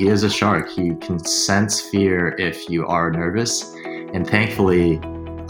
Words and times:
he 0.00 0.08
is 0.08 0.22
a 0.22 0.30
shark. 0.30 0.66
He 0.70 0.94
can 0.94 1.18
sense 1.18 1.78
fear 1.78 2.34
if 2.38 2.70
you 2.70 2.86
are 2.86 3.10
nervous. 3.10 3.74
And 4.14 4.26
thankfully, 4.26 4.98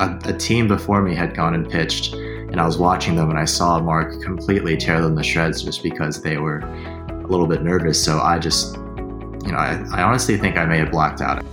a, 0.01 0.19
a 0.25 0.33
team 0.33 0.67
before 0.67 1.03
me 1.03 1.15
had 1.15 1.37
gone 1.37 1.55
and 1.55 1.71
pitched, 1.71 2.15
and 2.15 2.61
I 2.61 2.67
was 2.67 2.77
watching 2.77 3.15
them, 3.15 3.31
and 3.31 3.39
I 3.39 3.45
saw 3.45 3.79
Mark 3.79 4.21
completely 4.23 4.77
tear 4.77 5.01
them 5.01 5.17
to 5.17 5.23
shreds 5.23 5.63
just 5.63 5.85
because 5.85 6.21
they 6.23 6.39
were 6.39 6.59
a 6.59 7.27
little 7.29 7.47
bit 7.47 7.63
nervous. 7.63 8.05
So 8.05 8.19
I 8.19 8.41
just, 8.41 8.75
you 8.75 9.53
know, 9.53 9.57
I, 9.57 9.85
I 9.93 10.03
honestly 10.03 10.37
think 10.37 10.57
I 10.57 10.65
may 10.65 10.79
have 10.79 10.91
blacked 10.91 11.21
out. 11.21 11.45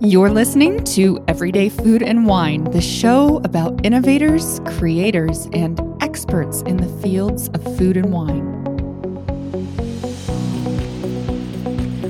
You're 0.00 0.30
listening 0.30 0.84
to 0.84 1.24
Everyday 1.26 1.70
Food 1.70 2.02
and 2.02 2.26
Wine, 2.26 2.64
the 2.64 2.80
show 2.80 3.38
about 3.38 3.84
innovators, 3.84 4.60
creators, 4.66 5.46
and 5.52 5.91
experts 6.12 6.60
in 6.66 6.76
the 6.76 7.00
fields 7.00 7.48
of 7.54 7.62
food 7.78 7.96
and 7.96 8.12
wine. 8.12 8.44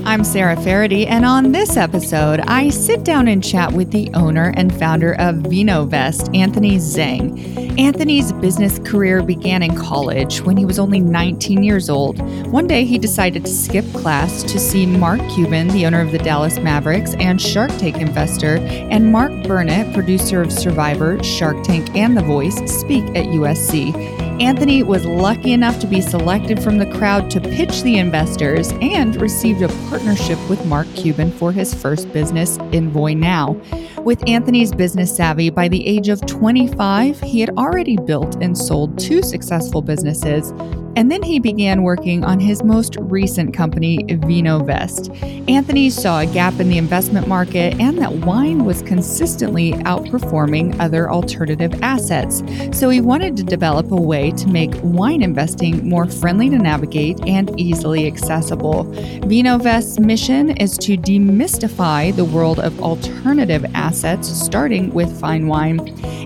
I'm 0.05 0.25
Sarah 0.25 0.57
Faraday, 0.57 1.05
and 1.05 1.23
on 1.23 1.53
this 1.53 1.77
episode, 1.77 2.41
I 2.41 2.67
sit 2.67 3.05
down 3.05 3.29
and 3.29 3.41
chat 3.41 3.71
with 3.71 3.91
the 3.91 4.11
owner 4.13 4.51
and 4.57 4.77
founder 4.77 5.13
of 5.13 5.35
VinoVest, 5.35 6.35
Anthony 6.37 6.75
Zhang. 6.79 7.62
Anthony's 7.77 8.31
business 8.33 8.77
career 8.79 9.23
began 9.23 9.63
in 9.63 9.75
college 9.75 10.41
when 10.41 10.55
he 10.55 10.63
was 10.63 10.77
only 10.77 10.99
19 10.99 11.63
years 11.63 11.89
old. 11.89 12.21
One 12.51 12.67
day, 12.67 12.85
he 12.85 12.99
decided 12.99 13.45
to 13.45 13.51
skip 13.51 13.85
class 13.93 14.43
to 14.43 14.59
see 14.59 14.85
Mark 14.85 15.19
Cuban, 15.31 15.69
the 15.69 15.87
owner 15.87 15.99
of 15.99 16.11
the 16.11 16.19
Dallas 16.19 16.59
Mavericks 16.59 17.15
and 17.15 17.41
Shark 17.41 17.71
Tank 17.79 17.97
investor, 17.97 18.57
and 18.57 19.11
Mark 19.11 19.31
Burnett, 19.47 19.91
producer 19.91 20.39
of 20.39 20.51
Survivor, 20.51 21.21
Shark 21.23 21.63
Tank, 21.63 21.95
and 21.95 22.15
The 22.15 22.21
Voice, 22.21 22.57
speak 22.71 23.05
at 23.15 23.25
USC. 23.25 24.22
Anthony 24.39 24.81
was 24.81 25.05
lucky 25.05 25.53
enough 25.53 25.79
to 25.79 25.87
be 25.87 26.01
selected 26.01 26.61
from 26.61 26.79
the 26.79 26.87
crowd 26.87 27.29
to 27.31 27.39
pitch 27.39 27.83
the 27.83 27.97
investors 27.97 28.71
and 28.81 29.15
received 29.21 29.61
a 29.61 29.67
partnership 29.89 30.39
with 30.49 30.65
Mark 30.65 30.87
Cuban 30.95 31.31
for 31.31 31.51
his 31.51 31.73
first 31.73 32.11
business, 32.11 32.57
Envoy 32.73 33.13
Now. 33.13 33.51
With 33.99 34.27
Anthony's 34.27 34.73
business 34.73 35.15
savvy, 35.15 35.51
by 35.51 35.67
the 35.67 35.85
age 35.85 36.09
of 36.09 36.25
25, 36.25 37.19
he 37.21 37.41
had 37.41 37.51
already 37.51 37.95
built 37.95 38.35
and 38.41 38.57
sold 38.57 38.97
two 38.97 39.21
successful 39.21 39.83
businesses 39.83 40.51
and 40.95 41.11
then 41.11 41.23
he 41.23 41.39
began 41.39 41.81
working 41.81 42.23
on 42.23 42.39
his 42.39 42.63
most 42.63 42.97
recent 42.99 43.53
company, 43.53 44.03
VinoVest. 44.03 45.49
Anthony 45.49 45.89
saw 45.89 46.19
a 46.19 46.25
gap 46.25 46.59
in 46.59 46.69
the 46.69 46.77
investment 46.77 47.27
market 47.27 47.79
and 47.79 47.97
that 47.97 48.11
wine 48.11 48.63
was 48.63 48.81
consistently 48.83 49.73
outperforming 49.73 50.79
other 50.79 51.09
alternative 51.09 51.73
assets. 51.81 52.43
So 52.77 52.89
he 52.89 53.01
wanted 53.01 53.35
to 53.37 53.43
develop 53.43 53.91
a 53.91 53.99
way 53.99 54.31
to 54.31 54.47
make 54.47 54.71
wine 54.83 55.23
investing 55.23 55.87
more 55.87 56.07
friendly 56.07 56.49
to 56.49 56.57
navigate 56.57 57.19
and 57.27 57.59
easily 57.59 58.05
accessible. 58.05 58.85
VinoVest's 59.23 59.99
mission 59.99 60.51
is 60.57 60.77
to 60.79 60.95
demystify 60.95 62.15
the 62.15 62.25
world 62.25 62.59
of 62.59 62.79
alternative 62.81 63.65
assets, 63.73 64.29
starting 64.29 64.93
with 64.93 65.19
fine 65.19 65.47
wine. 65.47 65.79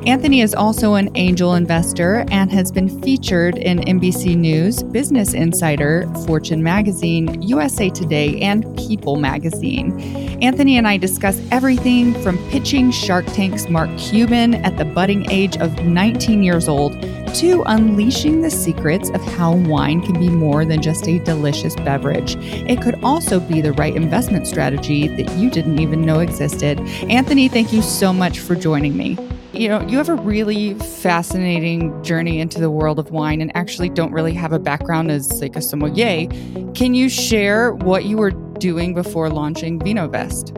Anthony 0.05 0.41
is 0.41 0.53
also 0.53 0.95
an 0.95 1.09
angel 1.15 1.55
investor 1.55 2.25
and 2.31 2.51
has 2.51 2.71
been 2.71 3.01
featured 3.01 3.57
in 3.57 3.79
NBC 3.79 4.35
News 4.35 4.56
News, 4.57 4.81
Business 4.81 5.33
Insider, 5.35 6.11
Fortune 6.25 6.63
Magazine, 6.63 7.43
USA 7.43 7.89
Today, 7.91 8.39
and 8.41 8.65
People 8.75 9.15
Magazine. 9.15 9.99
Anthony 10.41 10.79
and 10.79 10.87
I 10.87 10.97
discuss 10.97 11.39
everything 11.51 12.19
from 12.23 12.39
pitching 12.49 12.89
Shark 12.89 13.25
Tank's 13.27 13.69
Mark 13.69 13.95
Cuban 13.99 14.55
at 14.55 14.77
the 14.77 14.85
budding 14.85 15.29
age 15.29 15.57
of 15.57 15.85
19 15.85 16.41
years 16.41 16.67
old 16.67 16.93
to 17.35 17.61
unleashing 17.67 18.41
the 18.41 18.49
secrets 18.49 19.11
of 19.11 19.21
how 19.21 19.53
wine 19.55 20.01
can 20.01 20.19
be 20.19 20.29
more 20.29 20.65
than 20.65 20.81
just 20.81 21.07
a 21.07 21.19
delicious 21.19 21.75
beverage. 21.75 22.35
It 22.37 22.81
could 22.81 22.99
also 23.03 23.39
be 23.39 23.61
the 23.61 23.73
right 23.73 23.95
investment 23.95 24.47
strategy 24.47 25.07
that 25.07 25.37
you 25.37 25.51
didn't 25.51 25.79
even 25.79 26.01
know 26.01 26.19
existed. 26.19 26.79
Anthony, 27.11 27.47
thank 27.47 27.71
you 27.71 27.83
so 27.83 28.11
much 28.11 28.39
for 28.39 28.55
joining 28.55 28.97
me 28.97 29.17
you 29.57 29.67
know, 29.67 29.81
you 29.87 29.97
have 29.97 30.09
a 30.09 30.15
really 30.15 30.75
fascinating 30.75 32.03
journey 32.03 32.39
into 32.39 32.59
the 32.59 32.69
world 32.69 32.99
of 32.99 33.09
wine 33.09 33.41
and 33.41 33.55
actually 33.55 33.89
don't 33.89 34.11
really 34.11 34.33
have 34.33 34.53
a 34.53 34.59
background 34.59 35.09
as 35.09 35.41
like 35.41 35.55
a 35.55 35.61
sommelier. 35.61 36.27
Can 36.73 36.93
you 36.93 37.09
share 37.09 37.73
what 37.73 38.05
you 38.05 38.17
were 38.17 38.31
doing 38.31 38.93
before 38.93 39.29
launching 39.29 39.79
VinoVest? 39.79 40.55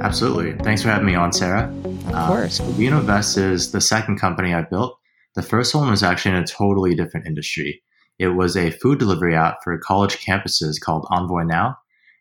Absolutely. 0.00 0.52
Thanks 0.62 0.82
for 0.82 0.90
having 0.90 1.06
me 1.06 1.14
on, 1.14 1.32
Sarah. 1.32 1.72
Of 1.84 2.14
uh, 2.14 2.28
course. 2.28 2.58
So 2.58 2.64
VinoVest 2.64 3.38
is 3.38 3.72
the 3.72 3.80
second 3.80 4.18
company 4.18 4.52
I 4.52 4.62
built. 4.62 4.98
The 5.34 5.42
first 5.42 5.74
one 5.74 5.90
was 5.90 6.02
actually 6.02 6.36
in 6.36 6.42
a 6.42 6.46
totally 6.46 6.94
different 6.94 7.26
industry. 7.26 7.82
It 8.18 8.28
was 8.28 8.56
a 8.56 8.70
food 8.70 8.98
delivery 8.98 9.34
app 9.34 9.58
for 9.64 9.78
college 9.78 10.18
campuses 10.24 10.80
called 10.80 11.06
Envoy 11.10 11.42
Now. 11.42 11.76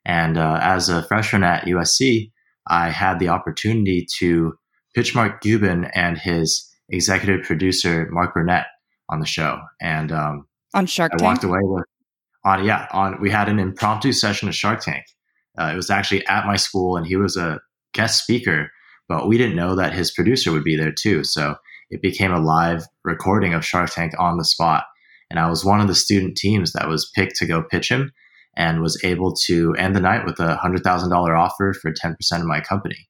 And 0.05 0.37
uh, 0.37 0.59
as 0.61 0.87
a 0.87 1.03
freshman 1.03 1.43
at 1.43 1.65
USC, 1.65 2.31
I 2.67 2.89
had 2.89 3.19
the 3.19 3.29
opportunity 3.29 4.07
to 4.19 4.57
pitch 4.95 5.13
Mark 5.13 5.41
Cuban 5.41 5.85
and 5.93 6.17
his 6.17 6.67
executive 6.89 7.45
producer 7.45 8.07
Mark 8.11 8.33
Burnett 8.33 8.65
on 9.09 9.19
the 9.19 9.25
show, 9.25 9.59
and 9.81 10.11
um, 10.11 10.47
on 10.73 10.85
Shark 10.85 11.11
I 11.13 11.17
Tank. 11.17 11.27
walked 11.27 11.43
away 11.43 11.59
with 11.61 11.85
on 12.43 12.63
yeah 12.63 12.87
on 12.91 13.19
we 13.21 13.29
had 13.29 13.49
an 13.49 13.59
impromptu 13.59 14.13
session 14.13 14.47
of 14.47 14.55
Shark 14.55 14.79
Tank. 14.81 15.05
Uh, 15.57 15.71
it 15.73 15.75
was 15.75 15.89
actually 15.89 16.25
at 16.27 16.45
my 16.45 16.55
school, 16.55 16.97
and 16.97 17.05
he 17.05 17.15
was 17.15 17.37
a 17.37 17.59
guest 17.93 18.23
speaker, 18.23 18.71
but 19.07 19.27
we 19.27 19.37
didn't 19.37 19.55
know 19.55 19.75
that 19.75 19.93
his 19.93 20.11
producer 20.11 20.51
would 20.51 20.63
be 20.63 20.75
there 20.75 20.91
too. 20.91 21.23
So 21.23 21.55
it 21.89 22.01
became 22.01 22.33
a 22.33 22.41
live 22.41 22.85
recording 23.03 23.53
of 23.53 23.65
Shark 23.65 23.91
Tank 23.91 24.13
on 24.17 24.37
the 24.37 24.45
spot, 24.45 24.85
and 25.29 25.39
I 25.39 25.49
was 25.49 25.63
one 25.63 25.81
of 25.81 25.87
the 25.87 25.95
student 25.95 26.37
teams 26.37 26.73
that 26.73 26.87
was 26.87 27.11
picked 27.15 27.35
to 27.37 27.45
go 27.45 27.63
pitch 27.63 27.89
him, 27.89 28.11
and 28.57 28.81
was 28.81 29.01
able 29.03 29.33
to 29.45 29.73
end 29.75 29.95
the 29.95 30.01
night 30.01 30.25
with 30.25 30.39
a 30.39 30.55
hundred 30.55 30.83
thousand 30.83 31.09
dollar 31.09 31.35
offer 31.35 31.73
for 31.73 31.91
ten 31.91 32.15
percent 32.15 32.41
of 32.41 32.47
my 32.47 32.61
company. 32.61 33.07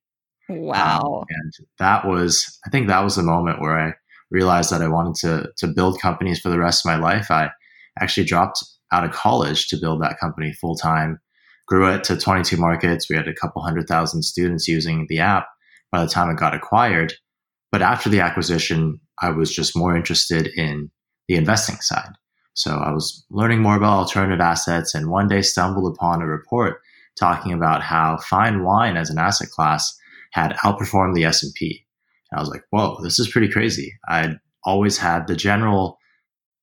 Wow. 0.49 1.21
Um, 1.21 1.25
and 1.29 1.53
that 1.79 2.05
was, 2.05 2.59
I 2.65 2.69
think 2.69 2.87
that 2.87 3.03
was 3.03 3.15
the 3.15 3.23
moment 3.23 3.61
where 3.61 3.79
I 3.79 3.93
realized 4.31 4.71
that 4.71 4.81
I 4.81 4.87
wanted 4.87 5.15
to, 5.21 5.49
to 5.57 5.67
build 5.67 6.01
companies 6.01 6.39
for 6.39 6.49
the 6.49 6.59
rest 6.59 6.85
of 6.85 6.89
my 6.89 6.97
life. 6.97 7.31
I 7.31 7.49
actually 7.99 8.25
dropped 8.25 8.63
out 8.91 9.03
of 9.03 9.11
college 9.11 9.67
to 9.67 9.77
build 9.77 10.01
that 10.01 10.19
company 10.19 10.53
full 10.53 10.75
time, 10.75 11.19
grew 11.67 11.87
it 11.91 12.03
to 12.05 12.17
22 12.17 12.57
markets. 12.57 13.09
We 13.09 13.15
had 13.15 13.27
a 13.27 13.33
couple 13.33 13.61
hundred 13.61 13.87
thousand 13.87 14.23
students 14.23 14.67
using 14.67 15.05
the 15.09 15.19
app 15.19 15.47
by 15.91 16.03
the 16.03 16.09
time 16.09 16.29
it 16.29 16.37
got 16.37 16.55
acquired. 16.55 17.13
But 17.71 17.81
after 17.81 18.09
the 18.09 18.19
acquisition, 18.19 18.99
I 19.21 19.31
was 19.31 19.53
just 19.53 19.75
more 19.75 19.95
interested 19.95 20.47
in 20.55 20.91
the 21.27 21.35
investing 21.35 21.77
side. 21.77 22.11
So 22.53 22.77
I 22.77 22.91
was 22.91 23.25
learning 23.29 23.61
more 23.61 23.75
about 23.75 23.97
alternative 23.97 24.39
assets 24.39 24.95
and 24.95 25.09
one 25.09 25.27
day 25.27 25.41
stumbled 25.41 25.93
upon 25.93 26.21
a 26.21 26.27
report 26.27 26.79
talking 27.19 27.53
about 27.53 27.81
how 27.81 28.17
fine 28.17 28.63
wine 28.63 28.97
as 28.97 29.09
an 29.09 29.17
asset 29.17 29.49
class 29.49 29.97
had 30.35 30.57
outperformed 30.65 31.15
the 31.15 31.23
S&P. 31.23 31.85
And 32.29 32.37
I 32.37 32.41
was 32.41 32.49
like, 32.49 32.63
whoa, 32.69 32.97
this 33.01 33.19
is 33.19 33.29
pretty 33.29 33.47
crazy. 33.47 33.93
I'd 34.09 34.37
always 34.65 34.97
had 34.97 35.27
the 35.27 35.35
general 35.35 35.97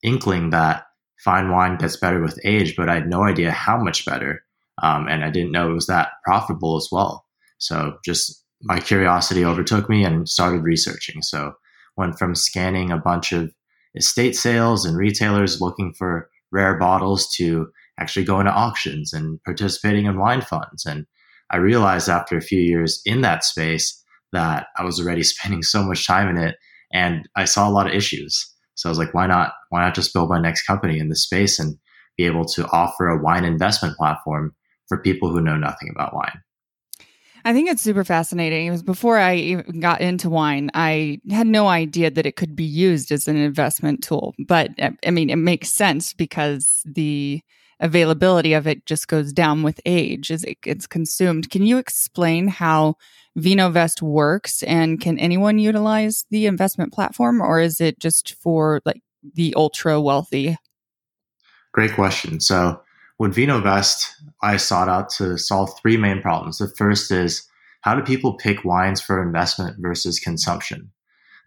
inkling 0.03 0.51
that 0.51 0.85
fine 1.25 1.51
wine 1.51 1.79
gets 1.79 1.97
better 1.97 2.21
with 2.21 2.39
age, 2.45 2.77
but 2.77 2.91
I 2.91 2.95
had 2.95 3.09
no 3.09 3.25
idea 3.25 3.51
how 3.51 3.83
much 3.83 4.05
better. 4.05 4.45
Um, 4.83 5.09
and 5.09 5.25
I 5.25 5.31
didn't 5.31 5.53
know 5.53 5.71
it 5.71 5.75
was 5.75 5.87
that 5.87 6.11
profitable 6.23 6.77
as 6.77 6.89
well. 6.93 7.25
So 7.57 7.97
just 8.05 8.45
my 8.61 8.79
curiosity 8.79 9.43
overtook 9.43 9.89
me 9.89 10.05
and 10.05 10.29
started 10.29 10.63
researching. 10.63 11.23
So 11.23 11.55
went 11.97 12.19
from 12.19 12.35
scanning 12.35 12.91
a 12.91 12.99
bunch 12.99 13.33
of 13.33 13.55
estate 13.95 14.37
sales 14.37 14.85
and 14.85 14.99
retailers 14.99 15.63
looking 15.63 15.95
for 15.95 16.29
rare 16.51 16.79
bottles 16.79 17.33
to 17.37 17.69
actually 17.99 18.25
going 18.27 18.45
to 18.45 18.53
auctions 18.53 19.15
and 19.15 19.43
participating 19.45 20.05
in 20.05 20.19
wine 20.19 20.43
funds 20.43 20.85
and 20.85 21.07
I 21.53 21.59
realized 21.59 22.09
after 22.09 22.37
a 22.37 22.43
few 22.43 22.61
years 22.61 23.01
in 23.05 23.21
that 23.21 23.45
space 23.45 24.03
that 24.33 24.67
I 24.79 24.85
was 24.85 24.99
already 24.99 25.23
spending 25.33 25.63
so 25.63 25.83
much 25.83 26.07
time 26.07 26.29
in 26.29 26.37
it 26.37 26.57
and 26.93 27.29
I 27.37 27.45
saw 27.45 27.69
a 27.69 27.71
lot 27.71 27.87
of 27.87 27.95
issues. 27.95 28.49
So 28.75 28.89
I 28.89 28.91
was 28.91 28.99
like, 28.99 29.15
why 29.15 29.27
not, 29.27 29.53
why 29.71 29.83
not 29.83 29.95
just 29.95 30.13
build 30.13 30.31
my 30.31 30.41
next 30.41 30.67
company 30.67 30.99
in 30.99 31.09
this 31.09 31.25
space 31.25 31.59
and 31.59 31.77
be 32.17 32.25
able 32.25 32.45
to 32.47 32.67
offer 32.69 33.09
a 33.09 33.23
wine 33.23 33.45
investment 33.45 33.97
platform 33.97 34.55
for 34.89 34.99
people 34.99 35.31
who 35.31 35.41
know 35.41 35.57
nothing 35.57 35.91
about 35.95 36.15
wine? 36.15 36.43
I 37.45 37.53
think 37.53 37.69
it's 37.69 37.83
super 37.83 38.05
fascinating. 38.05 38.67
It 38.67 38.71
was 38.71 38.83
before 38.83 39.19
I 39.19 39.35
even 39.35 39.81
got 39.81 40.01
into 40.01 40.31
wine, 40.31 40.71
I 40.75 41.19
had 41.31 41.47
no 41.47 41.67
idea 41.67 42.11
that 42.11 42.27
it 42.27 42.37
could 42.37 42.55
be 42.55 42.65
used 42.65 43.11
as 43.11 43.27
an 43.27 43.37
investment 43.37 44.03
tool. 44.03 44.35
But 44.47 44.71
eh, 44.79 44.91
I 45.05 45.11
mean, 45.11 45.29
it 45.29 45.37
makes 45.37 45.71
sense 45.71 46.13
because 46.13 46.83
the 46.85 47.43
availability 47.83 48.55
of 48.55 48.67
it 48.67 48.87
just 48.87 49.09
goes 49.09 49.33
down 49.33 49.63
with 49.63 49.81
age 49.85 50.31
as 50.31 50.45
it 50.45 50.61
gets 50.63 50.87
consumed. 50.87 51.51
Can 51.51 51.65
you 51.65 51.79
explain 51.79 52.49
how 52.49 52.95
VinoVest 53.37 54.01
works 54.01 54.63
and 54.63 55.01
can 55.01 55.19
anyone 55.19 55.59
utilize 55.59 56.25
the 56.31 56.47
investment 56.47 56.93
platform 56.93 57.43
or 57.43 57.61
is 57.61 57.81
it 57.81 57.99
just 57.99 58.35
for 58.35 58.81
like 58.85 59.03
the 59.35 59.53
ultra 59.57 60.01
wealthy? 60.01 60.57
Great 61.73 61.93
question. 61.95 62.41
So 62.41 62.81
with 63.19 63.35
VinoVest, 63.35 64.09
I 64.43 64.57
sought 64.59 64.89
out 64.89 65.11
to 65.11 65.37
solve 65.37 65.71
three 65.81 65.97
main 65.97 66.23
problems. 66.23 66.59
The 66.59 66.69
first 66.79 67.11
is 67.11 67.47
how 67.81 67.95
do 67.97 68.03
people 68.03 68.35
pick 68.35 68.65
wines 68.65 69.01
for 69.01 69.23
investment 69.23 69.77
versus 69.81 70.21
consumption? 70.21 70.91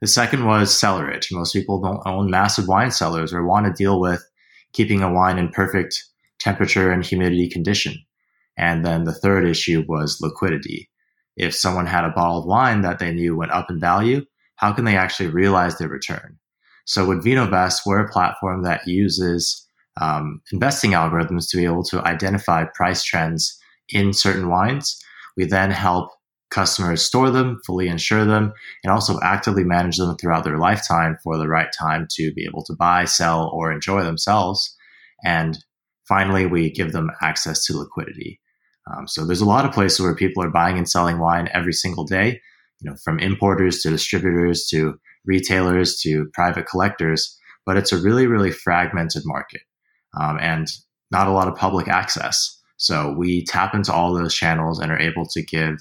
The 0.02 0.08
second 0.08 0.46
was 0.46 0.70
cellarage. 0.70 1.32
Most 1.32 1.54
people 1.54 1.80
don't 1.80 2.06
own 2.06 2.30
massive 2.30 2.68
wine 2.68 2.92
cellars 2.92 3.34
or 3.34 3.46
want 3.46 3.66
to 3.68 3.72
deal 3.72 4.02
with 4.02 4.22
keeping 4.74 5.02
a 5.02 5.12
wine 5.12 5.38
in 5.38 5.50
perfect 5.50 6.04
temperature 6.46 6.92
and 6.92 7.04
humidity 7.04 7.50
condition. 7.50 7.96
And 8.56 8.86
then 8.86 9.04
the 9.04 9.20
third 9.24 9.48
issue 9.48 9.84
was 9.88 10.20
liquidity. 10.22 10.90
If 11.36 11.56
someone 11.56 11.88
had 11.88 12.06
a 12.06 12.12
bottle 12.12 12.38
of 12.40 12.46
wine 12.46 12.82
that 12.82 13.00
they 13.00 13.12
knew 13.12 13.36
went 13.36 13.52
up 13.52 13.70
in 13.70 13.80
value, 13.80 14.22
how 14.58 14.72
can 14.72 14.86
they 14.86 14.96
actually 14.96 15.30
realize 15.30 15.78
their 15.78 15.90
return? 15.90 16.38
So 16.86 17.08
with 17.08 17.26
VinoVest, 17.26 17.82
we're 17.86 18.06
a 18.06 18.12
platform 18.12 18.64
that 18.64 18.88
uses 18.88 19.68
um, 20.00 20.42
investing 20.52 20.92
algorithms 20.92 21.50
to 21.50 21.58
be 21.58 21.66
able 21.66 21.84
to 21.86 22.06
identify 22.06 22.64
price 22.76 23.04
trends 23.04 23.58
in 23.90 24.14
certain 24.14 24.50
wines. 24.50 25.02
We 25.36 25.46
then 25.46 25.72
help 25.72 26.12
customers 26.52 27.02
store 27.02 27.32
them, 27.32 27.60
fully 27.66 27.88
insure 27.88 28.24
them, 28.24 28.54
and 28.84 28.94
also 28.94 29.20
actively 29.24 29.64
manage 29.64 29.98
them 29.98 30.16
throughout 30.16 30.44
their 30.44 30.60
lifetime 30.60 31.18
for 31.24 31.38
the 31.38 31.48
right 31.48 31.70
time 31.78 32.08
to 32.12 32.32
be 32.34 32.46
able 32.46 32.64
to 32.66 32.76
buy, 32.76 33.06
sell, 33.06 33.50
or 33.52 33.72
enjoy 33.72 34.04
themselves. 34.04 34.78
And 35.24 35.58
finally, 36.08 36.46
we 36.46 36.72
give 36.72 36.92
them 36.92 37.10
access 37.22 37.66
to 37.66 37.78
liquidity. 37.78 38.40
Um, 38.92 39.08
so 39.08 39.26
there's 39.26 39.42
a 39.42 39.46
lot 39.46 39.66
of 39.66 39.72
places 39.72 40.00
where 40.00 40.16
people 40.16 40.44
are 40.44 40.52
buying 40.52 40.78
and 40.78 40.90
selling 40.90 41.20
wine 41.20 41.50
every 41.54 41.74
single 41.74 42.04
day, 42.04 42.40
you 42.80 42.90
know, 42.90 42.96
from 43.04 43.20
importers 43.20 43.82
to 43.82 43.90
distributors 43.90 44.68
to 44.68 44.96
retailers 45.26 46.00
to 46.02 46.30
private 46.34 46.68
collectors. 46.68 47.38
But 47.66 47.78
it's 47.78 47.92
a 47.92 47.98
really, 47.98 48.28
really 48.28 48.52
fragmented 48.52 49.24
market 49.26 49.62
um, 50.20 50.38
and 50.40 50.68
not 51.12 51.28
a 51.28 51.32
lot 51.32 51.48
of 51.48 51.56
public 51.56 51.88
access. 51.88 52.62
So 52.78 53.16
we 53.18 53.44
tap 53.46 53.74
into 53.74 53.94
all 53.94 54.14
those 54.14 54.36
channels 54.36 54.80
and 54.80 54.92
are 54.92 55.00
able 55.00 55.26
to 55.28 55.42
give 55.42 55.78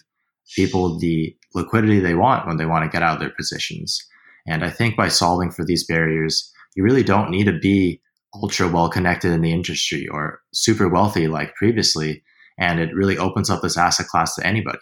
people 0.55 0.99
the 0.99 1.37
liquidity 1.55 2.01
they 2.01 2.15
want 2.15 2.47
when 2.47 2.57
they 2.57 2.67
want 2.67 2.85
to 2.85 2.95
get 2.95 3.03
out 3.03 3.15
of 3.15 3.21
their 3.21 3.35
positions. 3.37 3.99
And 4.47 4.65
I 4.65 4.71
think 4.71 4.97
by 4.97 5.09
solving 5.09 5.51
for 5.51 5.65
these 5.65 5.87
barriers, 5.87 6.51
you 6.75 6.85
really 6.85 7.03
don't 7.03 7.31
need 7.31 7.45
to 7.45 7.59
be 7.59 8.01
ultra 8.35 8.69
well 8.69 8.89
connected 8.89 9.33
in 9.33 9.43
the 9.43 9.53
industry 9.53 10.09
or 10.09 10.41
super 10.53 10.89
wealthy 10.89 11.29
like 11.29 11.55
previously. 11.55 12.23
And 12.59 12.81
it 12.81 12.95
really 12.95 13.19
opens 13.19 13.51
up 13.51 13.63
this 13.63 13.77
asset 13.77 14.07
class 14.07 14.35
to 14.37 14.47
anybody. 14.47 14.79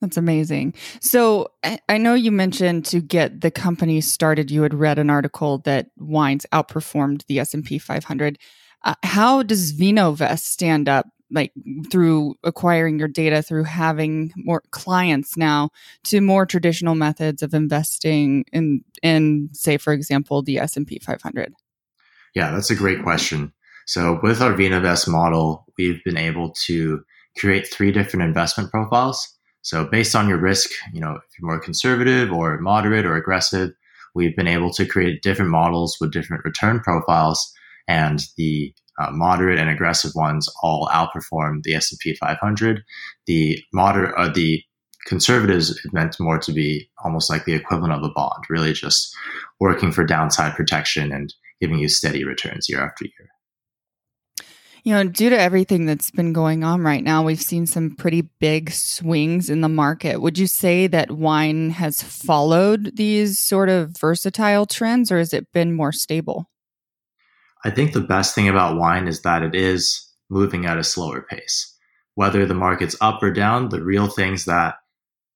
That's 0.00 0.16
amazing. 0.16 0.74
So 1.00 1.48
I 1.88 1.96
know 1.96 2.14
you 2.14 2.30
mentioned 2.30 2.84
to 2.86 3.00
get 3.00 3.40
the 3.40 3.50
company 3.50 4.00
started, 4.02 4.50
you 4.50 4.62
had 4.62 4.74
read 4.74 4.98
an 4.98 5.08
article 5.08 5.58
that 5.58 5.86
wines 5.96 6.44
outperformed 6.52 7.24
the 7.26 7.38
S 7.40 7.54
and 7.54 7.64
P 7.64 7.78
500. 7.78 8.38
Uh, 8.84 8.94
how 9.02 9.42
does 9.42 9.72
VinoVest 9.72 10.40
stand 10.40 10.90
up, 10.90 11.06
like 11.30 11.52
through 11.90 12.34
acquiring 12.44 12.98
your 12.98 13.08
data, 13.08 13.42
through 13.42 13.64
having 13.64 14.30
more 14.36 14.62
clients 14.72 15.38
now, 15.38 15.70
to 16.04 16.20
more 16.20 16.44
traditional 16.44 16.94
methods 16.94 17.42
of 17.42 17.54
investing 17.54 18.44
in, 18.52 18.84
in 19.02 19.48
say, 19.52 19.78
for 19.78 19.94
example, 19.94 20.42
the 20.42 20.58
S 20.58 20.76
and 20.76 20.86
P 20.86 20.98
500? 20.98 21.54
Yeah, 22.34 22.50
that's 22.50 22.70
a 22.70 22.74
great 22.74 23.02
question. 23.02 23.52
So 23.86 24.18
with 24.22 24.40
our 24.40 24.52
VinoVest 24.54 25.08
model, 25.08 25.66
we've 25.78 26.02
been 26.04 26.16
able 26.16 26.52
to 26.66 27.04
create 27.38 27.68
three 27.72 27.92
different 27.92 28.24
investment 28.24 28.70
profiles. 28.70 29.28
So 29.62 29.84
based 29.86 30.14
on 30.14 30.28
your 30.28 30.38
risk, 30.38 30.70
you 30.92 31.00
know, 31.00 31.12
if 31.12 31.22
you're 31.38 31.48
more 31.48 31.60
conservative 31.60 32.32
or 32.32 32.58
moderate 32.58 33.06
or 33.06 33.16
aggressive, 33.16 33.70
we've 34.14 34.36
been 34.36 34.48
able 34.48 34.72
to 34.74 34.86
create 34.86 35.22
different 35.22 35.50
models 35.50 35.96
with 36.00 36.12
different 36.12 36.44
return 36.44 36.80
profiles 36.80 37.52
and 37.88 38.24
the 38.36 38.74
uh, 39.00 39.10
moderate 39.10 39.58
and 39.58 39.68
aggressive 39.68 40.12
ones 40.14 40.48
all 40.62 40.88
outperform 40.88 41.62
the 41.62 41.74
S&P 41.74 42.14
500. 42.14 42.82
The 43.26 43.58
moderate, 43.72 44.14
uh, 44.16 44.32
the 44.32 44.62
conservatives 45.06 45.78
meant 45.92 46.18
more 46.20 46.38
to 46.38 46.52
be 46.52 46.88
almost 47.04 47.28
like 47.28 47.44
the 47.44 47.54
equivalent 47.54 47.92
of 47.92 48.02
a 48.02 48.12
bond, 48.14 48.44
really 48.48 48.72
just 48.72 49.14
working 49.60 49.92
for 49.92 50.04
downside 50.04 50.54
protection 50.54 51.12
and 51.12 51.34
giving 51.60 51.78
you 51.78 51.88
steady 51.88 52.24
returns 52.24 52.68
year 52.68 52.84
after 52.84 53.04
year. 53.04 53.28
You 54.84 54.92
know, 54.92 55.04
due 55.04 55.30
to 55.30 55.40
everything 55.40 55.86
that's 55.86 56.10
been 56.10 56.34
going 56.34 56.62
on 56.62 56.82
right 56.82 57.02
now, 57.02 57.24
we've 57.24 57.40
seen 57.40 57.66
some 57.66 57.96
pretty 57.96 58.28
big 58.38 58.70
swings 58.70 59.48
in 59.48 59.62
the 59.62 59.68
market. 59.68 60.20
Would 60.20 60.36
you 60.36 60.46
say 60.46 60.86
that 60.88 61.10
wine 61.10 61.70
has 61.70 62.02
followed 62.02 62.94
these 62.94 63.38
sort 63.38 63.70
of 63.70 63.96
versatile 63.98 64.66
trends 64.66 65.10
or 65.10 65.16
has 65.16 65.32
it 65.32 65.50
been 65.52 65.72
more 65.72 65.90
stable? 65.90 66.50
I 67.64 67.70
think 67.70 67.92
the 67.94 68.02
best 68.02 68.34
thing 68.34 68.46
about 68.46 68.76
wine 68.76 69.08
is 69.08 69.22
that 69.22 69.42
it 69.42 69.54
is 69.54 70.06
moving 70.28 70.66
at 70.66 70.76
a 70.76 70.84
slower 70.84 71.22
pace. 71.22 71.74
Whether 72.14 72.44
the 72.44 72.54
market's 72.54 72.96
up 73.00 73.22
or 73.22 73.30
down, 73.30 73.70
the 73.70 73.82
real 73.82 74.08
things 74.08 74.44
that 74.44 74.74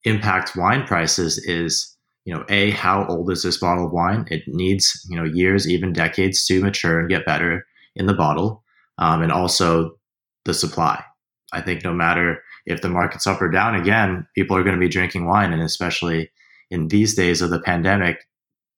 impact 0.04 0.56
wine 0.56 0.86
prices 0.86 1.38
is 1.38 1.96
you 2.28 2.34
know, 2.34 2.44
a 2.50 2.72
how 2.72 3.06
old 3.06 3.30
is 3.30 3.42
this 3.42 3.56
bottle 3.56 3.86
of 3.86 3.92
wine? 3.92 4.26
It 4.30 4.42
needs 4.46 5.06
you 5.08 5.16
know 5.16 5.24
years, 5.24 5.66
even 5.66 5.94
decades, 5.94 6.44
to 6.44 6.60
mature 6.60 7.00
and 7.00 7.08
get 7.08 7.24
better 7.24 7.66
in 7.96 8.04
the 8.04 8.12
bottle, 8.12 8.62
um, 8.98 9.22
and 9.22 9.32
also 9.32 9.92
the 10.44 10.52
supply. 10.52 11.02
I 11.54 11.62
think 11.62 11.84
no 11.84 11.94
matter 11.94 12.42
if 12.66 12.82
the 12.82 12.90
market's 12.90 13.26
up 13.26 13.40
or 13.40 13.50
down, 13.50 13.74
again, 13.74 14.26
people 14.34 14.58
are 14.58 14.62
going 14.62 14.74
to 14.74 14.80
be 14.80 14.90
drinking 14.90 15.24
wine, 15.24 15.54
and 15.54 15.62
especially 15.62 16.30
in 16.70 16.88
these 16.88 17.14
days 17.14 17.40
of 17.40 17.48
the 17.48 17.62
pandemic, 17.62 18.28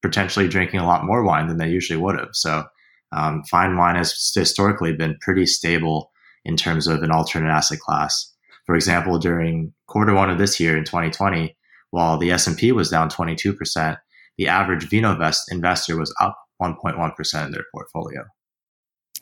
potentially 0.01 0.47
drinking 0.47 0.79
a 0.79 0.87
lot 0.87 1.05
more 1.05 1.25
wine 1.25 1.49
than 1.49 1.59
they 1.59 1.71
usually 1.71 1.99
would 1.99 2.17
have. 2.17 2.29
So, 2.35 2.63
um, 3.11 3.43
fine 3.51 3.77
wine 3.77 3.97
has 3.97 4.33
historically 4.33 4.93
been 4.93 5.19
pretty 5.21 5.47
stable 5.47 6.13
in 6.45 6.57
terms 6.57 6.87
of 6.87 7.03
an 7.03 7.11
alternate 7.11 7.51
asset 7.51 7.81
class. 7.81 8.33
For 8.65 8.77
example, 8.77 9.19
during 9.19 9.73
quarter 9.89 10.15
one 10.15 10.31
of 10.31 10.39
this 10.39 10.61
year 10.61 10.77
in 10.77 10.85
2020, 10.85 11.57
while 11.91 12.19
the 12.19 12.31
S&P 12.31 12.73
was 12.73 12.91
down 12.91 13.11
22%, 13.11 13.97
the 14.39 14.49
average 14.49 14.89
VinoVest 14.89 15.41
investor 15.51 15.99
was 15.99 16.15
up 16.21 16.37
1.1% 16.63 17.47
in 17.47 17.53
their 17.53 17.65
portfolio. 17.73 18.25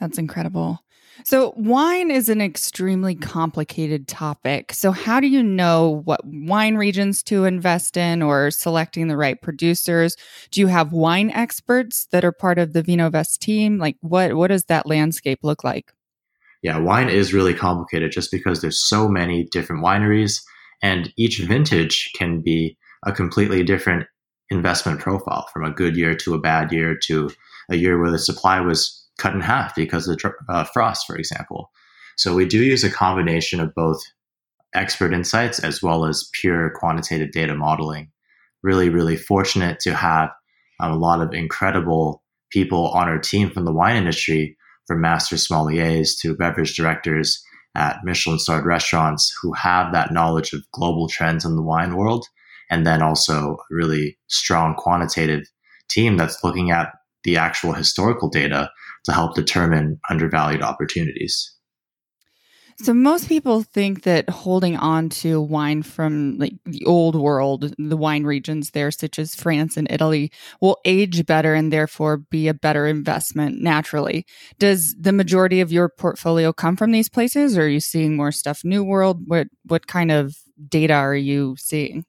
That's 0.01 0.19
incredible. 0.19 0.81
So, 1.25 1.53
wine 1.57 2.13
is 2.13 2.29
an 2.29 2.41
extremely 2.41 3.17
complicated 3.17 4.07
topic. 4.07 4.73
So, 4.73 4.93
how 4.93 5.19
do 5.19 5.27
you 5.27 5.43
know 5.43 6.03
what 6.05 6.21
wine 6.25 6.77
regions 6.77 7.25
to 7.25 7.45
invest 7.45 7.97
in 7.97 8.23
or 8.23 8.53
selecting 8.53 9.09
the 9.09 9.17
right 9.17 9.41
producers? 9.41 10.17
Do 10.53 10.61
you 10.61 10.69
have 10.69 10.93
wine 10.93 11.31
experts 11.31 12.07
that 12.13 12.25
are 12.25 12.31
part 12.31 12.59
of 12.59 12.73
the 12.73 12.85
VinoVest 12.85 13.39
team? 13.39 13.79
Like, 13.79 13.97
what, 14.01 14.35
what 14.35 14.49
does 14.49 14.65
that 14.67 14.87
landscape 14.87 15.41
look 15.43 15.65
like? 15.65 15.93
Yeah, 16.63 16.79
wine 16.79 17.09
is 17.09 17.35
really 17.35 17.55
complicated 17.55 18.13
just 18.13 18.31
because 18.31 18.61
there's 18.61 18.89
so 18.89 19.09
many 19.09 19.49
different 19.51 19.85
wineries 19.85 20.41
and 20.83 21.13
each 21.17 21.39
vintage 21.41 22.11
can 22.15 22.41
be 22.41 22.77
a 23.05 23.13
completely 23.13 23.63
different 23.63 24.07
investment 24.51 25.01
profile 25.01 25.47
from 25.53 25.65
a 25.65 25.71
good 25.71 25.97
year 25.97 26.15
to 26.15 26.35
a 26.35 26.41
bad 26.41 26.73
year 26.73 26.97
to 26.97 27.31
a 27.71 27.77
year 27.77 28.01
where 28.01 28.11
the 28.11 28.19
supply 28.19 28.61
was 28.61 29.07
cut 29.19 29.35
in 29.35 29.41
half 29.41 29.75
because 29.75 30.09
of 30.09 30.21
uh, 30.49 30.65
frost, 30.65 31.07
for 31.07 31.17
example. 31.17 31.71
So 32.17 32.35
we 32.35 32.47
do 32.47 32.63
use 32.63 32.83
a 32.83 32.91
combination 32.91 33.61
of 33.61 33.75
both 33.75 34.01
expert 34.75 35.13
insights 35.13 35.59
as 35.59 35.83
well 35.83 36.05
as 36.05 36.31
pure 36.33 36.71
quantitative 36.71 37.33
data 37.33 37.55
modeling. 37.55 38.11
Really, 38.63 38.89
really 38.89 39.17
fortunate 39.17 39.81
to 39.81 39.95
have 39.95 40.31
um, 40.81 40.93
a 40.93 40.97
lot 40.97 41.21
of 41.21 41.33
incredible 41.33 42.23
people 42.51 42.89
on 42.89 43.09
our 43.09 43.19
team 43.19 43.51
from 43.51 43.65
the 43.65 43.73
wine 43.73 43.97
industry, 43.97 44.57
from 44.87 45.01
master 45.01 45.37
sommeliers 45.37 46.19
to 46.21 46.35
beverage 46.35 46.77
directors 46.77 47.43
at 47.75 47.99
Michelin 48.05 48.39
starred 48.39 48.65
restaurants 48.65 49.33
who 49.41 49.53
have 49.53 49.93
that 49.93 50.13
knowledge 50.13 50.53
of 50.53 50.71
global 50.73 51.09
trends 51.09 51.45
in 51.45 51.57
the 51.57 51.63
wine 51.63 51.97
world. 51.97 52.27
And 52.71 52.87
then 52.87 53.03
also 53.03 53.55
a 53.55 53.75
really 53.75 54.19
strong 54.27 54.75
quantitative 54.75 55.45
team 55.89 56.17
that's 56.17 56.45
looking 56.45 56.71
at 56.71 56.93
the 57.25 57.37
actual 57.37 57.73
historical 57.73 58.29
data 58.29 58.71
to 59.05 59.13
help 59.13 59.35
determine 59.35 59.99
undervalued 60.11 60.63
opportunities. 60.63 61.58
So 62.81 62.95
most 62.95 63.29
people 63.29 63.65
think 63.65 64.05
that 64.05 64.31
holding 64.31 64.77
on 64.77 65.09
to 65.09 65.41
wine 65.41 65.83
from 65.83 66.39
like 66.39 66.55
the 66.65 66.85
old 66.85 67.17
world, 67.17 67.75
the 67.77 67.97
wine 67.97 68.23
regions 68.23 68.71
there, 68.71 68.93
such 68.93 69.19
as 69.19 69.35
France 69.35 69.77
and 69.77 69.91
Italy, 69.91 70.31
will 70.61 70.79
age 70.85 71.27
better 71.27 71.55
and 71.55 71.73
therefore 71.73 72.19
be 72.19 72.47
a 72.47 72.55
better 72.55 72.87
investment 72.87 73.61
naturally. 73.61 74.25
Does 74.61 74.95
the 74.95 75.13
majority 75.13 75.61
of 75.61 75.73
your 75.73 75.89
portfolio 75.89 76.53
come 76.53 76.77
from 76.77 76.93
these 76.93 77.09
places, 77.09 77.59
or 77.59 77.63
are 77.63 77.69
you 77.69 77.81
seeing 77.81 78.15
more 78.15 78.31
stuff 78.31 78.65
new 78.65 78.85
world? 78.85 79.23
What 79.27 79.49
what 79.65 79.89
kind 79.89 80.13
of 80.13 80.37
data 80.69 80.95
are 80.95 81.17
you 81.17 81.57
seeing? 81.59 82.05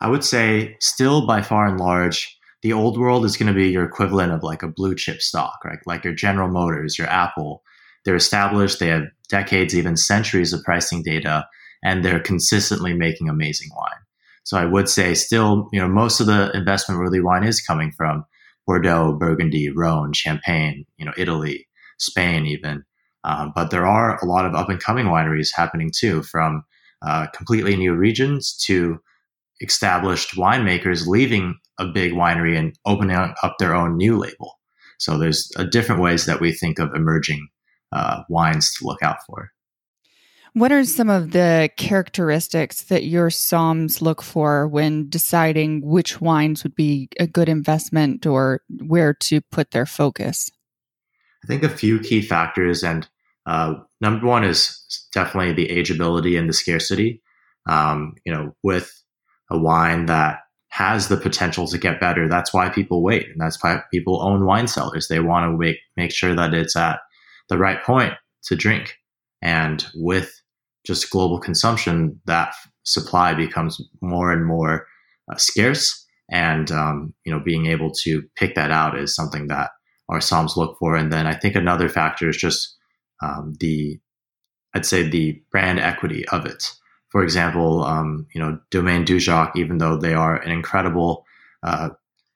I 0.00 0.08
would 0.08 0.24
say 0.24 0.76
still 0.80 1.24
by 1.24 1.40
far 1.40 1.66
and 1.68 1.78
large, 1.78 2.36
the 2.62 2.72
old 2.72 2.98
world 2.98 3.24
is 3.24 3.36
going 3.36 3.46
to 3.46 3.54
be 3.54 3.68
your 3.68 3.84
equivalent 3.84 4.32
of 4.32 4.42
like 4.42 4.64
a 4.64 4.68
blue 4.68 4.96
chip 4.96 5.22
stock, 5.22 5.64
right? 5.64 5.78
Like 5.86 6.02
your 6.02 6.14
General 6.14 6.48
Motors, 6.48 6.98
your 6.98 7.08
Apple. 7.08 7.62
They're 8.08 8.16
established. 8.16 8.78
They 8.78 8.86
have 8.86 9.04
decades, 9.28 9.76
even 9.76 9.98
centuries 9.98 10.54
of 10.54 10.62
pricing 10.62 11.02
data, 11.02 11.46
and 11.84 12.02
they're 12.02 12.18
consistently 12.18 12.94
making 12.94 13.28
amazing 13.28 13.68
wine. 13.76 14.00
So 14.44 14.56
I 14.56 14.64
would 14.64 14.88
say 14.88 15.12
still, 15.12 15.68
you 15.74 15.78
know, 15.78 15.88
most 15.88 16.18
of 16.18 16.26
the 16.26 16.50
investment 16.54 17.00
worthy 17.00 17.20
wine 17.20 17.44
is 17.44 17.60
coming 17.60 17.92
from 17.94 18.24
Bordeaux, 18.66 19.12
Burgundy, 19.12 19.68
Rhone, 19.68 20.14
Champagne, 20.14 20.86
you 20.96 21.04
know, 21.04 21.12
Italy, 21.18 21.68
Spain, 21.98 22.46
even. 22.46 22.82
Um, 23.24 23.52
but 23.54 23.70
there 23.70 23.86
are 23.86 24.16
a 24.22 24.24
lot 24.24 24.46
of 24.46 24.54
up 24.54 24.70
and 24.70 24.80
coming 24.80 25.08
wineries 25.08 25.50
happening 25.54 25.90
too, 25.94 26.22
from 26.22 26.64
uh, 27.06 27.26
completely 27.36 27.76
new 27.76 27.92
regions 27.92 28.56
to 28.68 29.00
established 29.60 30.34
winemakers 30.34 31.06
leaving 31.06 31.58
a 31.78 31.84
big 31.84 32.12
winery 32.14 32.58
and 32.58 32.74
opening 32.86 33.16
up 33.16 33.56
their 33.58 33.74
own 33.74 33.98
new 33.98 34.16
label. 34.16 34.58
So 34.98 35.18
there's 35.18 35.52
uh, 35.58 35.64
different 35.64 36.00
ways 36.00 36.24
that 36.24 36.40
we 36.40 36.52
think 36.52 36.78
of 36.78 36.94
emerging 36.94 37.48
uh, 37.92 38.22
wines 38.28 38.74
to 38.74 38.86
look 38.86 39.02
out 39.02 39.18
for. 39.26 39.50
What 40.54 40.72
are 40.72 40.84
some 40.84 41.10
of 41.10 41.32
the 41.32 41.70
characteristics 41.76 42.82
that 42.84 43.04
your 43.04 43.28
somms 43.28 44.00
look 44.00 44.22
for 44.22 44.66
when 44.66 45.08
deciding 45.08 45.82
which 45.86 46.20
wines 46.20 46.62
would 46.64 46.74
be 46.74 47.08
a 47.20 47.26
good 47.26 47.48
investment 47.48 48.26
or 48.26 48.62
where 48.86 49.14
to 49.14 49.40
put 49.52 49.70
their 49.70 49.86
focus? 49.86 50.50
I 51.44 51.46
think 51.46 51.62
a 51.62 51.68
few 51.68 52.00
key 52.00 52.22
factors, 52.22 52.82
and 52.82 53.06
uh, 53.46 53.74
number 54.00 54.26
one 54.26 54.42
is 54.42 55.08
definitely 55.12 55.52
the 55.52 55.72
ageability 55.72 56.38
and 56.38 56.48
the 56.48 56.54
scarcity. 56.54 57.22
Um, 57.66 58.14
you 58.24 58.32
know, 58.32 58.56
with 58.62 58.90
a 59.50 59.58
wine 59.58 60.06
that 60.06 60.40
has 60.68 61.08
the 61.08 61.16
potential 61.16 61.66
to 61.66 61.78
get 61.78 62.00
better. 62.00 62.28
That's 62.28 62.52
why 62.52 62.68
people 62.68 63.02
wait, 63.02 63.28
and 63.28 63.40
that's 63.40 63.62
why 63.62 63.82
people 63.90 64.22
own 64.22 64.44
wine 64.44 64.68
cellars. 64.68 65.08
They 65.08 65.20
want 65.20 65.50
to 65.50 65.56
make 65.56 65.78
make 65.96 66.12
sure 66.12 66.34
that 66.34 66.54
it's 66.54 66.76
at 66.76 67.00
the 67.48 67.58
right 67.58 67.82
point 67.82 68.14
to 68.44 68.56
drink. 68.56 68.96
And 69.42 69.86
with 69.94 70.40
just 70.86 71.10
global 71.10 71.38
consumption, 71.38 72.20
that 72.26 72.54
supply 72.84 73.34
becomes 73.34 73.80
more 74.00 74.32
and 74.32 74.46
more 74.46 74.86
uh, 75.30 75.36
scarce. 75.36 76.04
And 76.30 76.70
um, 76.70 77.14
you 77.24 77.32
know, 77.32 77.40
being 77.40 77.66
able 77.66 77.90
to 78.02 78.22
pick 78.36 78.54
that 78.54 78.70
out 78.70 78.98
is 78.98 79.14
something 79.14 79.48
that 79.48 79.70
our 80.08 80.18
somms 80.18 80.56
look 80.56 80.76
for. 80.78 80.96
And 80.96 81.12
then 81.12 81.26
I 81.26 81.34
think 81.34 81.54
another 81.54 81.88
factor 81.88 82.28
is 82.28 82.36
just 82.36 82.76
um, 83.22 83.54
the, 83.60 83.98
I'd 84.74 84.86
say 84.86 85.02
the 85.02 85.42
brand 85.50 85.78
equity 85.78 86.26
of 86.28 86.46
it 86.46 86.72
for 87.10 87.22
example, 87.22 87.84
um, 87.84 88.26
you 88.34 88.40
know, 88.40 88.58
Domaine 88.70 89.04
Dujac, 89.04 89.52
even 89.56 89.78
though 89.78 89.96
they 89.96 90.14
are 90.14 90.36
an 90.36 90.50
incredible 90.50 91.24
uh, 91.62 91.90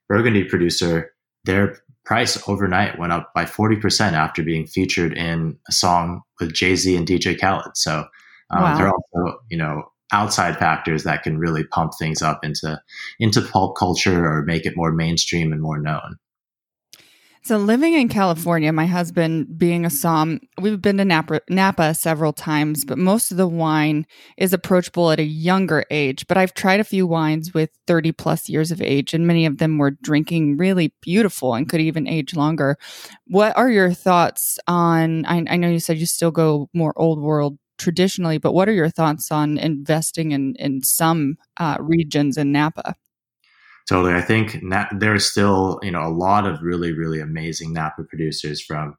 Burgundy 0.08 0.44
producer, 0.44 1.12
their 1.44 1.78
price 2.04 2.42
overnight 2.48 2.98
went 2.98 3.12
up 3.12 3.32
by 3.34 3.44
40% 3.44 4.12
after 4.12 4.42
being 4.42 4.66
featured 4.66 5.16
in 5.16 5.58
a 5.68 5.72
song 5.72 6.22
with 6.40 6.52
Jay 6.52 6.74
Z 6.76 6.96
and 6.96 7.06
DJ 7.06 7.38
Khaled. 7.38 7.76
So 7.76 8.04
um, 8.50 8.62
wow. 8.62 8.76
there 8.76 8.86
are 8.88 8.92
also, 8.92 9.38
you 9.50 9.56
know, 9.56 9.84
outside 10.12 10.58
factors 10.58 11.04
that 11.04 11.22
can 11.22 11.38
really 11.38 11.64
pump 11.64 11.92
things 11.98 12.22
up 12.22 12.44
into 12.44 12.80
into 13.18 13.40
pulp 13.40 13.76
culture 13.76 14.26
or 14.26 14.42
make 14.42 14.66
it 14.66 14.76
more 14.76 14.92
mainstream 14.92 15.52
and 15.52 15.62
more 15.62 15.78
known. 15.78 16.16
So, 17.44 17.56
living 17.58 17.94
in 17.94 18.08
California, 18.08 18.72
my 18.72 18.86
husband 18.86 19.58
being 19.58 19.84
a 19.84 19.90
som, 19.90 20.38
we've 20.60 20.80
been 20.80 20.98
to 20.98 21.04
Napa, 21.04 21.40
Napa, 21.48 21.92
several 21.92 22.32
times, 22.32 22.84
but 22.84 22.98
most 22.98 23.32
of 23.32 23.36
the 23.36 23.48
wine 23.48 24.06
is 24.38 24.52
approachable 24.52 25.10
at 25.10 25.18
a 25.18 25.24
younger 25.24 25.84
age. 25.90 26.28
But 26.28 26.36
I've 26.36 26.54
tried 26.54 26.78
a 26.78 26.84
few 26.84 27.04
wines 27.04 27.52
with 27.52 27.70
30 27.88 28.12
plus 28.12 28.48
years 28.48 28.70
of 28.70 28.80
age, 28.80 29.12
and 29.12 29.26
many 29.26 29.44
of 29.44 29.58
them 29.58 29.78
were 29.78 29.90
drinking 29.90 30.56
really 30.56 30.94
beautiful 31.02 31.54
and 31.54 31.68
could 31.68 31.80
even 31.80 32.06
age 32.06 32.36
longer. 32.36 32.76
What 33.26 33.56
are 33.56 33.70
your 33.70 33.92
thoughts 33.92 34.60
on? 34.68 35.24
I, 35.26 35.44
I 35.50 35.56
know 35.56 35.68
you 35.68 35.80
said 35.80 35.98
you 35.98 36.06
still 36.06 36.30
go 36.30 36.68
more 36.72 36.92
old 36.94 37.20
world 37.20 37.58
traditionally, 37.76 38.38
but 38.38 38.52
what 38.52 38.68
are 38.68 38.72
your 38.72 38.88
thoughts 38.90 39.32
on 39.32 39.58
investing 39.58 40.30
in, 40.30 40.54
in 40.60 40.80
some 40.84 41.38
uh, 41.56 41.76
regions 41.80 42.36
in 42.36 42.52
Napa? 42.52 42.94
Totally. 43.88 44.14
I 44.14 44.22
think 44.22 44.62
there's 44.92 45.30
still, 45.30 45.80
you 45.82 45.90
know, 45.90 46.06
a 46.06 46.14
lot 46.14 46.46
of 46.46 46.62
really, 46.62 46.92
really 46.92 47.20
amazing 47.20 47.72
Napa 47.72 48.04
producers 48.04 48.60
from 48.60 48.94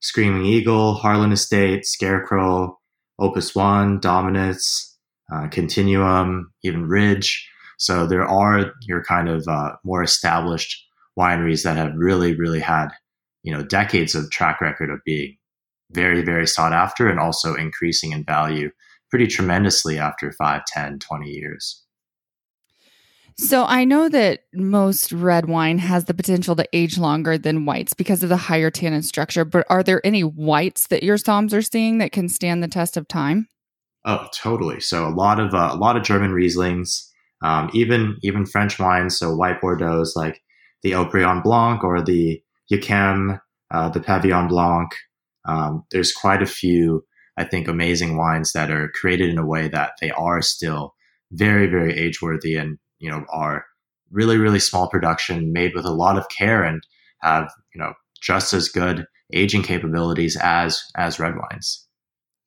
Screaming 0.00 0.44
Eagle, 0.44 0.94
Harlan 0.94 1.32
Estate, 1.32 1.86
Scarecrow, 1.86 2.78
Opus 3.18 3.54
One, 3.54 3.98
Dominus, 3.98 4.96
uh, 5.32 5.48
Continuum, 5.48 6.52
even 6.62 6.86
Ridge. 6.86 7.48
So 7.78 8.06
there 8.06 8.26
are 8.26 8.72
your 8.82 9.02
kind 9.02 9.28
of 9.28 9.46
uh, 9.48 9.72
more 9.84 10.02
established 10.02 10.84
wineries 11.18 11.62
that 11.64 11.76
have 11.76 11.94
really, 11.96 12.34
really 12.36 12.60
had, 12.60 12.88
you 13.42 13.52
know, 13.52 13.62
decades 13.62 14.14
of 14.14 14.30
track 14.30 14.60
record 14.60 14.90
of 14.90 15.00
being 15.04 15.36
very, 15.92 16.22
very 16.22 16.46
sought 16.46 16.72
after 16.72 17.08
and 17.08 17.18
also 17.18 17.54
increasing 17.54 18.12
in 18.12 18.24
value 18.24 18.70
pretty 19.10 19.26
tremendously 19.26 19.98
after 19.98 20.32
5, 20.32 20.62
10, 20.66 20.98
20 20.98 21.28
years. 21.30 21.85
So 23.38 23.64
I 23.66 23.84
know 23.84 24.08
that 24.08 24.44
most 24.54 25.12
red 25.12 25.46
wine 25.46 25.78
has 25.78 26.06
the 26.06 26.14
potential 26.14 26.56
to 26.56 26.66
age 26.72 26.96
longer 26.96 27.36
than 27.36 27.66
whites 27.66 27.92
because 27.92 28.22
of 28.22 28.30
the 28.30 28.36
higher 28.36 28.70
tannin 28.70 29.02
structure, 29.02 29.44
but 29.44 29.66
are 29.68 29.82
there 29.82 30.04
any 30.06 30.22
whites 30.22 30.86
that 30.86 31.02
your 31.02 31.18
somms 31.18 31.52
are 31.52 31.60
seeing 31.60 31.98
that 31.98 32.12
can 32.12 32.30
stand 32.30 32.62
the 32.62 32.68
test 32.68 32.96
of 32.96 33.06
time? 33.06 33.48
Oh, 34.06 34.26
totally. 34.32 34.80
So 34.80 35.06
a 35.06 35.10
lot 35.10 35.38
of 35.38 35.52
uh, 35.52 35.70
a 35.72 35.76
lot 35.76 35.96
of 35.96 36.02
German 36.02 36.32
Rieslings, 36.32 37.08
um, 37.42 37.68
even 37.74 38.16
even 38.22 38.46
French 38.46 38.78
wines, 38.78 39.18
so 39.18 39.34
white 39.34 39.60
Bordeaux 39.60 40.04
like 40.14 40.40
the 40.82 40.92
Haut-Brion 40.92 41.42
Blanc 41.42 41.84
or 41.84 42.00
the 42.00 42.42
Yquem, 42.72 43.40
uh, 43.70 43.88
the 43.90 44.00
Pavillon 44.00 44.48
Blanc. 44.48 44.92
Um, 45.44 45.84
there's 45.90 46.12
quite 46.12 46.42
a 46.42 46.46
few, 46.46 47.04
I 47.36 47.44
think, 47.44 47.68
amazing 47.68 48.16
wines 48.16 48.52
that 48.52 48.70
are 48.70 48.88
created 48.94 49.28
in 49.28 49.38
a 49.38 49.46
way 49.46 49.68
that 49.68 49.92
they 50.00 50.10
are 50.12 50.40
still 50.40 50.94
very, 51.32 51.66
very 51.66 51.98
age 51.98 52.22
worthy 52.22 52.56
and 52.56 52.78
you 52.98 53.10
know 53.10 53.24
are 53.32 53.64
really 54.10 54.38
really 54.38 54.58
small 54.58 54.88
production 54.88 55.52
made 55.52 55.74
with 55.74 55.84
a 55.84 55.92
lot 55.92 56.18
of 56.18 56.28
care 56.28 56.62
and 56.62 56.82
have 57.20 57.50
you 57.74 57.80
know 57.80 57.92
just 58.20 58.52
as 58.52 58.68
good 58.68 59.06
aging 59.32 59.62
capabilities 59.62 60.36
as 60.40 60.82
as 60.96 61.18
red 61.18 61.34
wines 61.36 61.86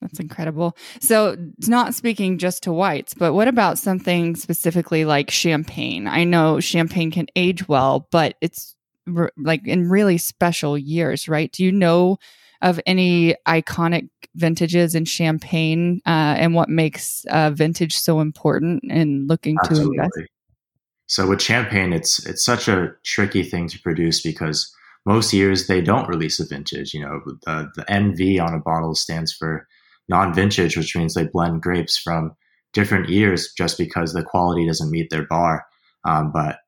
that's 0.01 0.19
incredible. 0.19 0.77
So, 1.01 1.35
it's 1.57 1.67
not 1.67 1.93
speaking 1.93 2.37
just 2.37 2.63
to 2.63 2.71
whites, 2.71 3.13
but 3.13 3.33
what 3.33 3.49
about 3.49 3.77
something 3.77 4.35
specifically 4.35 5.03
like 5.03 5.29
champagne? 5.29 6.07
I 6.07 6.23
know 6.23 6.59
champagne 6.61 7.11
can 7.11 7.27
age 7.35 7.67
well, 7.67 8.07
but 8.09 8.35
it's 8.39 8.75
re- 9.05 9.29
like 9.37 9.67
in 9.67 9.89
really 9.89 10.17
special 10.17 10.77
years, 10.77 11.27
right? 11.27 11.51
Do 11.51 11.65
you 11.65 11.71
know 11.71 12.17
of 12.61 12.79
any 12.85 13.35
iconic 13.47 14.09
vintages 14.35 14.95
in 14.95 15.05
champagne 15.05 16.01
uh, 16.05 16.35
and 16.37 16.53
what 16.53 16.69
makes 16.69 17.25
uh, 17.29 17.51
vintage 17.51 17.97
so 17.97 18.19
important 18.19 18.83
in 18.85 19.27
looking 19.27 19.57
Absolutely. 19.61 19.97
to 19.97 20.03
invest? 20.03 20.29
So 21.09 21.27
with 21.27 21.41
champagne, 21.41 21.91
it's 21.91 22.25
it's 22.25 22.45
such 22.45 22.67
a 22.67 22.91
tricky 23.03 23.43
thing 23.43 23.67
to 23.69 23.79
produce 23.79 24.21
because 24.21 24.71
most 25.05 25.33
years 25.33 25.65
they 25.65 25.81
don't 25.81 26.07
release 26.07 26.39
a 26.39 26.45
vintage. 26.47 26.93
You 26.93 27.01
know, 27.01 27.21
the, 27.45 27.69
the 27.75 27.83
NV 27.85 28.39
on 28.41 28.53
a 28.53 28.59
bottle 28.59 28.93
stands 28.93 29.33
for 29.33 29.67
non-vintage, 30.07 30.77
which 30.77 30.95
means 30.95 31.13
they 31.13 31.25
blend 31.25 31.63
grapes 31.63 31.97
from 31.97 32.35
different 32.73 33.09
years 33.09 33.51
just 33.57 33.77
because 33.77 34.13
the 34.13 34.23
quality 34.23 34.67
doesn't 34.67 34.91
meet 34.91 35.09
their 35.09 35.25
bar. 35.25 35.65
Um, 36.05 36.31
but 36.31 36.59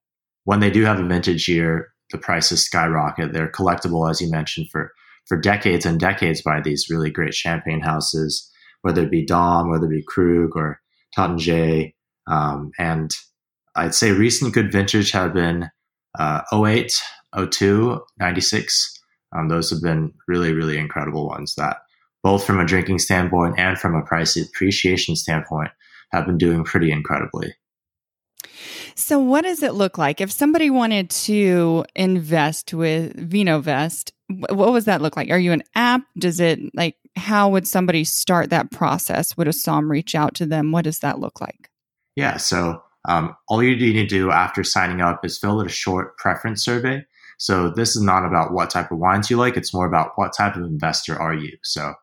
when 0.46 0.60
they 0.60 0.72
do 0.72 0.84
have 0.86 1.00
a 1.00 1.08
vintage 1.08 1.48
year, 1.48 1.92
the 2.12 2.18
prices 2.18 2.66
skyrocket. 2.66 3.34
They're 3.34 3.52
collectible, 3.52 4.10
as 4.10 4.22
you 4.22 4.30
mentioned, 4.30 4.70
for 4.72 4.92
for 5.28 5.38
decades 5.38 5.86
and 5.86 6.00
decades 6.00 6.42
by 6.42 6.62
these 6.62 6.90
really 6.90 7.12
great 7.12 7.36
champagne 7.36 7.80
houses, 7.80 8.52
whether 8.82 9.04
it 9.04 9.12
be 9.12 9.24
Dom, 9.24 9.70
whether 9.70 9.86
it 9.86 9.90
be 9.90 10.04
Krug 10.04 10.56
or 10.56 10.82
Taittinger. 11.16 11.94
Um, 12.28 12.72
and 12.80 13.12
I'd 13.76 13.96
say 13.96 14.12
recent 14.12 14.54
good 14.54 14.72
vintage 14.72 15.12
have 15.12 15.34
been 15.34 15.70
uh, 16.20 16.42
08, 16.54 16.94
02, 17.52 18.00
96. 18.20 19.00
Um, 19.36 19.48
those 19.48 19.70
have 19.70 19.82
been 19.82 20.14
really, 20.28 20.54
really 20.54 20.78
incredible 20.78 21.28
ones 21.28 21.56
that 21.56 21.78
both 22.24 22.44
from 22.44 22.60
a 22.60 22.66
drinking 22.66 23.00
standpoint 23.00 23.56
and 23.58 23.78
from 23.78 23.96
a 23.96 24.04
price 24.04 24.36
appreciation 24.38 25.16
standpoint 25.16 25.72
have 26.12 26.26
been 26.26 26.38
doing 26.38 26.64
pretty 26.64 26.92
incredibly. 26.92 27.56
So, 28.96 29.20
what 29.20 29.44
does 29.44 29.64
it 29.64 29.74
look 29.74 29.98
like 29.98 30.20
if 30.20 30.32
somebody 30.32 30.70
wanted 30.70 31.10
to 31.12 31.86
invest 31.96 32.74
with 32.74 33.16
VinoVest? 33.30 34.12
What 34.50 34.74
does 34.74 34.86
that 34.86 35.02
look 35.02 35.16
like? 35.16 35.30
Are 35.30 35.40
you 35.40 35.54
an 35.54 35.64
app? 35.76 36.02
Does 36.18 36.40
it 36.40 36.60
like 36.76 36.96
how 37.16 37.50
would 37.50 37.68
somebody 37.68 38.04
start 38.04 38.50
that 38.50 38.72
process? 38.72 39.36
Would 39.38 39.48
a 39.48 39.54
SOM 39.54 39.90
reach 39.90 40.16
out 40.16 40.36
to 40.36 40.46
them? 40.46 40.72
What 40.72 40.84
does 40.84 41.00
that 41.00 41.20
look 41.20 41.42
like? 41.42 41.70
Yeah, 42.16 42.38
so 42.38 42.82
um, 43.06 43.36
all 43.48 43.64
you 43.64 43.76
need 43.76 43.94
to 43.94 44.06
do 44.06 44.32
after 44.32 44.64
signing 44.64 45.02
up 45.02 45.26
is 45.26 45.38
fill 45.38 45.60
out 45.60 45.66
a 45.66 45.70
short 45.70 46.18
preference 46.18 46.64
survey. 46.64 47.04
So 47.38 47.72
this 47.72 47.96
is 47.96 48.02
not 48.04 48.26
about 48.26 48.54
what 48.54 48.70
type 48.70 48.92
of 48.92 49.00
wines 49.00 49.30
you 49.30 49.38
like; 49.38 49.58
it's 49.58 49.74
more 49.74 49.88
about 49.88 50.12
what 50.16 50.34
type 50.36 50.56
of 50.56 50.64
investor 50.64 51.20
are 51.20 51.34
you. 51.34 51.58
So 51.64 51.94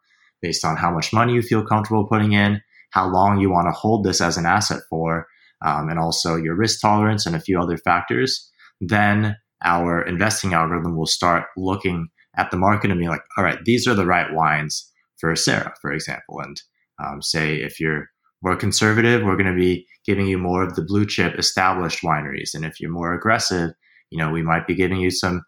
based 0.43 0.65
on 0.65 0.77
how 0.77 0.91
much 0.91 1.13
money 1.13 1.35
you 1.35 1.43
feel 1.43 1.65
comfortable 1.65 2.07
putting 2.07 2.33
in, 2.33 2.61
how 2.91 3.09
long 3.09 3.39
you 3.39 3.51
want 3.51 3.67
to 3.69 3.79
hold 3.79 4.05
this 4.05 4.21
as 4.21 4.37
an 4.37 4.47
asset 4.47 4.81
for, 4.89 5.27
um, 5.65 5.89
and 5.89 5.99
also 5.99 6.37
your 6.37 6.55
risk 6.55 6.81
tolerance 6.81 7.27
and 7.27 7.37
a 7.37 7.41
few 7.41 7.61
other 7.61 7.77
factors, 7.77 8.51
then 8.81 9.37
our 9.65 10.03
investing 10.03 10.53
algorithm 10.53 10.97
will 10.97 11.07
start 11.07 11.47
looking 11.57 12.09
at 12.37 12.51
the 12.51 12.57
market 12.57 12.91
and 12.91 13.01
be 13.01 13.09
like, 13.09 13.23
all 13.37 13.45
right, 13.45 13.59
these 13.65 13.87
are 13.87 13.95
the 13.95 14.07
right 14.07 14.33
wines 14.33 14.91
for 15.19 15.35
Sarah, 15.35 15.75
for 15.81 15.93
example. 15.93 16.41
And 16.41 16.61
um, 17.05 17.21
say 17.21 17.57
if 17.57 17.81
you're 17.81 18.09
more 18.43 18.57
conservative, 18.57 19.23
we're 19.23 19.37
going 19.37 19.53
to 19.53 19.59
be 19.59 19.87
giving 20.05 20.27
you 20.27 20.39
more 20.39 20.63
of 20.63 20.75
the 20.75 20.85
blue 20.85 21.07
chip 21.07 21.39
established 21.39 22.03
wineries. 22.03 22.55
And 22.55 22.65
if 22.65 22.81
you're 22.81 22.91
more 22.91 23.13
aggressive, 23.13 23.71
you 24.11 24.19
know, 24.19 24.31
we 24.31 24.43
might 24.43 24.67
be 24.67 24.75
giving 24.75 24.99
you 25.01 25.11
some 25.11 25.43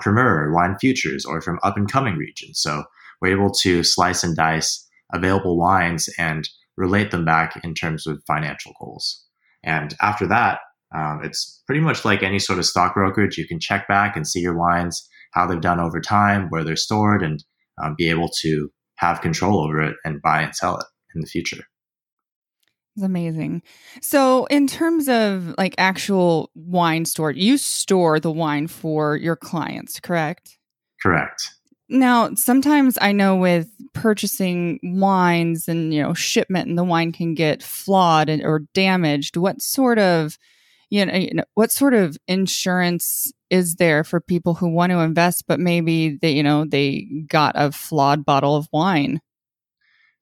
premier 0.00 0.52
wine 0.52 0.76
futures 0.80 1.24
or 1.24 1.40
from 1.40 1.58
up 1.62 1.76
and 1.76 1.90
coming 1.90 2.16
regions. 2.16 2.60
So 2.60 2.84
we're 3.20 3.36
able 3.36 3.50
to 3.62 3.82
slice 3.82 4.24
and 4.24 4.36
dice 4.36 4.88
available 5.12 5.58
wines 5.58 6.08
and 6.18 6.48
relate 6.76 7.10
them 7.10 7.24
back 7.24 7.62
in 7.64 7.74
terms 7.74 8.06
of 8.06 8.22
financial 8.26 8.72
goals. 8.80 9.24
And 9.62 9.94
after 10.00 10.26
that, 10.28 10.60
um, 10.94 11.20
it's 11.24 11.62
pretty 11.66 11.80
much 11.80 12.04
like 12.04 12.22
any 12.22 12.38
sort 12.38 12.58
of 12.58 12.66
stock 12.66 12.94
brokerage. 12.94 13.38
You 13.38 13.46
can 13.46 13.60
check 13.60 13.88
back 13.88 14.16
and 14.16 14.26
see 14.26 14.40
your 14.40 14.56
wines, 14.56 15.08
how 15.32 15.46
they've 15.46 15.60
done 15.60 15.80
over 15.80 16.00
time, 16.00 16.48
where 16.48 16.64
they're 16.64 16.76
stored, 16.76 17.22
and 17.22 17.42
um, 17.82 17.94
be 17.98 18.08
able 18.08 18.30
to 18.42 18.70
have 18.96 19.20
control 19.20 19.60
over 19.60 19.82
it 19.82 19.96
and 20.04 20.22
buy 20.22 20.42
and 20.42 20.54
sell 20.54 20.78
it 20.78 20.86
in 21.14 21.20
the 21.20 21.26
future. 21.26 21.64
It's 22.96 23.04
amazing. 23.04 23.62
So, 24.00 24.46
in 24.46 24.66
terms 24.66 25.06
of 25.06 25.54
like 25.58 25.74
actual 25.76 26.50
wine 26.54 27.04
storage, 27.04 27.36
you 27.36 27.58
store 27.58 28.18
the 28.18 28.32
wine 28.32 28.68
for 28.68 29.16
your 29.16 29.36
clients, 29.36 30.00
correct? 30.00 30.58
Correct. 31.02 31.50
Now, 31.90 32.34
sometimes 32.34 32.96
I 32.98 33.12
know 33.12 33.36
with 33.36 33.68
purchasing 33.92 34.80
wines 34.82 35.68
and 35.68 35.92
you 35.92 36.02
know 36.02 36.14
shipment, 36.14 36.68
and 36.68 36.78
the 36.78 36.84
wine 36.84 37.12
can 37.12 37.34
get 37.34 37.62
flawed 37.62 38.30
and, 38.30 38.42
or 38.42 38.60
damaged. 38.72 39.36
What 39.36 39.60
sort 39.60 39.98
of 39.98 40.38
you 40.88 41.04
know, 41.04 41.14
you 41.14 41.34
know 41.34 41.44
what 41.52 41.70
sort 41.70 41.92
of 41.92 42.16
insurance 42.26 43.30
is 43.50 43.74
there 43.74 44.04
for 44.04 44.22
people 44.22 44.54
who 44.54 44.70
want 44.70 44.90
to 44.90 45.00
invest, 45.00 45.44
but 45.46 45.60
maybe 45.60 46.16
they 46.16 46.30
you 46.30 46.42
know 46.42 46.64
they 46.64 47.06
got 47.28 47.52
a 47.56 47.72
flawed 47.72 48.24
bottle 48.24 48.56
of 48.56 48.68
wine? 48.72 49.20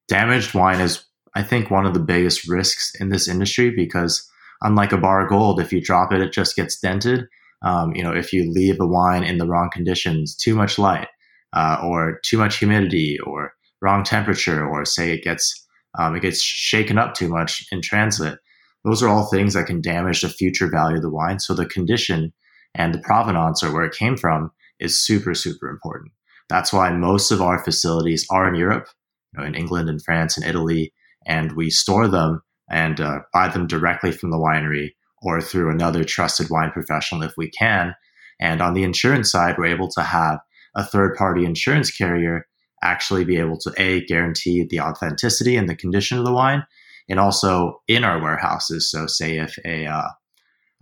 Damaged 0.08 0.54
wine 0.54 0.80
is 0.80 1.04
I 1.34 1.42
think, 1.42 1.70
one 1.70 1.86
of 1.86 1.94
the 1.94 2.00
biggest 2.00 2.48
risks 2.48 2.92
in 3.00 3.08
this 3.08 3.28
industry 3.28 3.70
because, 3.74 4.28
unlike 4.62 4.92
a 4.92 4.98
bar 4.98 5.22
of 5.22 5.28
gold, 5.28 5.60
if 5.60 5.72
you 5.72 5.80
drop 5.80 6.12
it, 6.12 6.20
it 6.20 6.32
just 6.32 6.56
gets 6.56 6.78
dented. 6.78 7.26
Um, 7.62 7.94
you 7.94 8.02
know, 8.02 8.12
if 8.12 8.32
you 8.32 8.50
leave 8.50 8.80
a 8.80 8.86
wine 8.86 9.24
in 9.24 9.38
the 9.38 9.46
wrong 9.46 9.70
conditions, 9.72 10.36
too 10.36 10.54
much 10.54 10.78
light, 10.78 11.08
uh, 11.54 11.78
or 11.82 12.20
too 12.24 12.38
much 12.38 12.56
humidity, 12.56 13.18
or 13.20 13.52
wrong 13.80 14.04
temperature, 14.04 14.66
or 14.66 14.84
say 14.84 15.12
it 15.12 15.24
gets 15.24 15.66
um, 15.98 16.14
it 16.16 16.20
gets 16.20 16.42
shaken 16.42 16.98
up 16.98 17.14
too 17.14 17.28
much 17.28 17.66
in 17.70 17.80
transit, 17.80 18.38
those 18.84 19.02
are 19.02 19.08
all 19.08 19.26
things 19.26 19.54
that 19.54 19.66
can 19.66 19.80
damage 19.80 20.20
the 20.20 20.28
future 20.28 20.68
value 20.68 20.96
of 20.96 21.02
the 21.02 21.10
wine. 21.10 21.38
So 21.38 21.54
the 21.54 21.66
condition 21.66 22.32
and 22.74 22.92
the 22.92 22.98
provenance 22.98 23.62
or 23.62 23.72
where 23.72 23.84
it 23.84 23.94
came 23.94 24.16
from 24.16 24.50
is 24.80 25.00
super 25.00 25.34
super 25.34 25.68
important. 25.68 26.12
That's 26.48 26.72
why 26.72 26.90
most 26.90 27.30
of 27.30 27.40
our 27.40 27.62
facilities 27.64 28.26
are 28.30 28.48
in 28.48 28.54
Europe, 28.54 28.88
you 29.32 29.40
know, 29.40 29.46
in 29.46 29.54
England 29.54 29.88
and 29.88 30.02
France 30.02 30.36
and 30.36 30.46
Italy 30.46 30.92
and 31.26 31.52
we 31.52 31.70
store 31.70 32.08
them 32.08 32.42
and 32.70 33.00
uh, 33.00 33.20
buy 33.32 33.48
them 33.48 33.66
directly 33.66 34.12
from 34.12 34.30
the 34.30 34.38
winery 34.38 34.90
or 35.22 35.40
through 35.40 35.70
another 35.70 36.04
trusted 36.04 36.48
wine 36.50 36.70
professional 36.70 37.22
if 37.22 37.32
we 37.36 37.50
can. 37.50 37.94
And 38.40 38.60
on 38.60 38.74
the 38.74 38.82
insurance 38.82 39.30
side, 39.30 39.56
we're 39.58 39.66
able 39.66 39.88
to 39.92 40.02
have 40.02 40.38
a 40.74 40.84
third 40.84 41.14
party 41.16 41.44
insurance 41.44 41.90
carrier 41.90 42.46
actually 42.82 43.24
be 43.24 43.38
able 43.38 43.58
to 43.58 43.72
A, 43.78 44.04
guarantee 44.04 44.66
the 44.68 44.80
authenticity 44.80 45.56
and 45.56 45.68
the 45.68 45.76
condition 45.76 46.18
of 46.18 46.24
the 46.24 46.32
wine, 46.32 46.64
and 47.08 47.18
also 47.18 47.82
in 47.88 48.04
our 48.04 48.20
warehouses. 48.20 48.90
So, 48.90 49.06
say 49.06 49.38
if 49.38 49.56
a, 49.64 49.86
uh, 49.86 50.08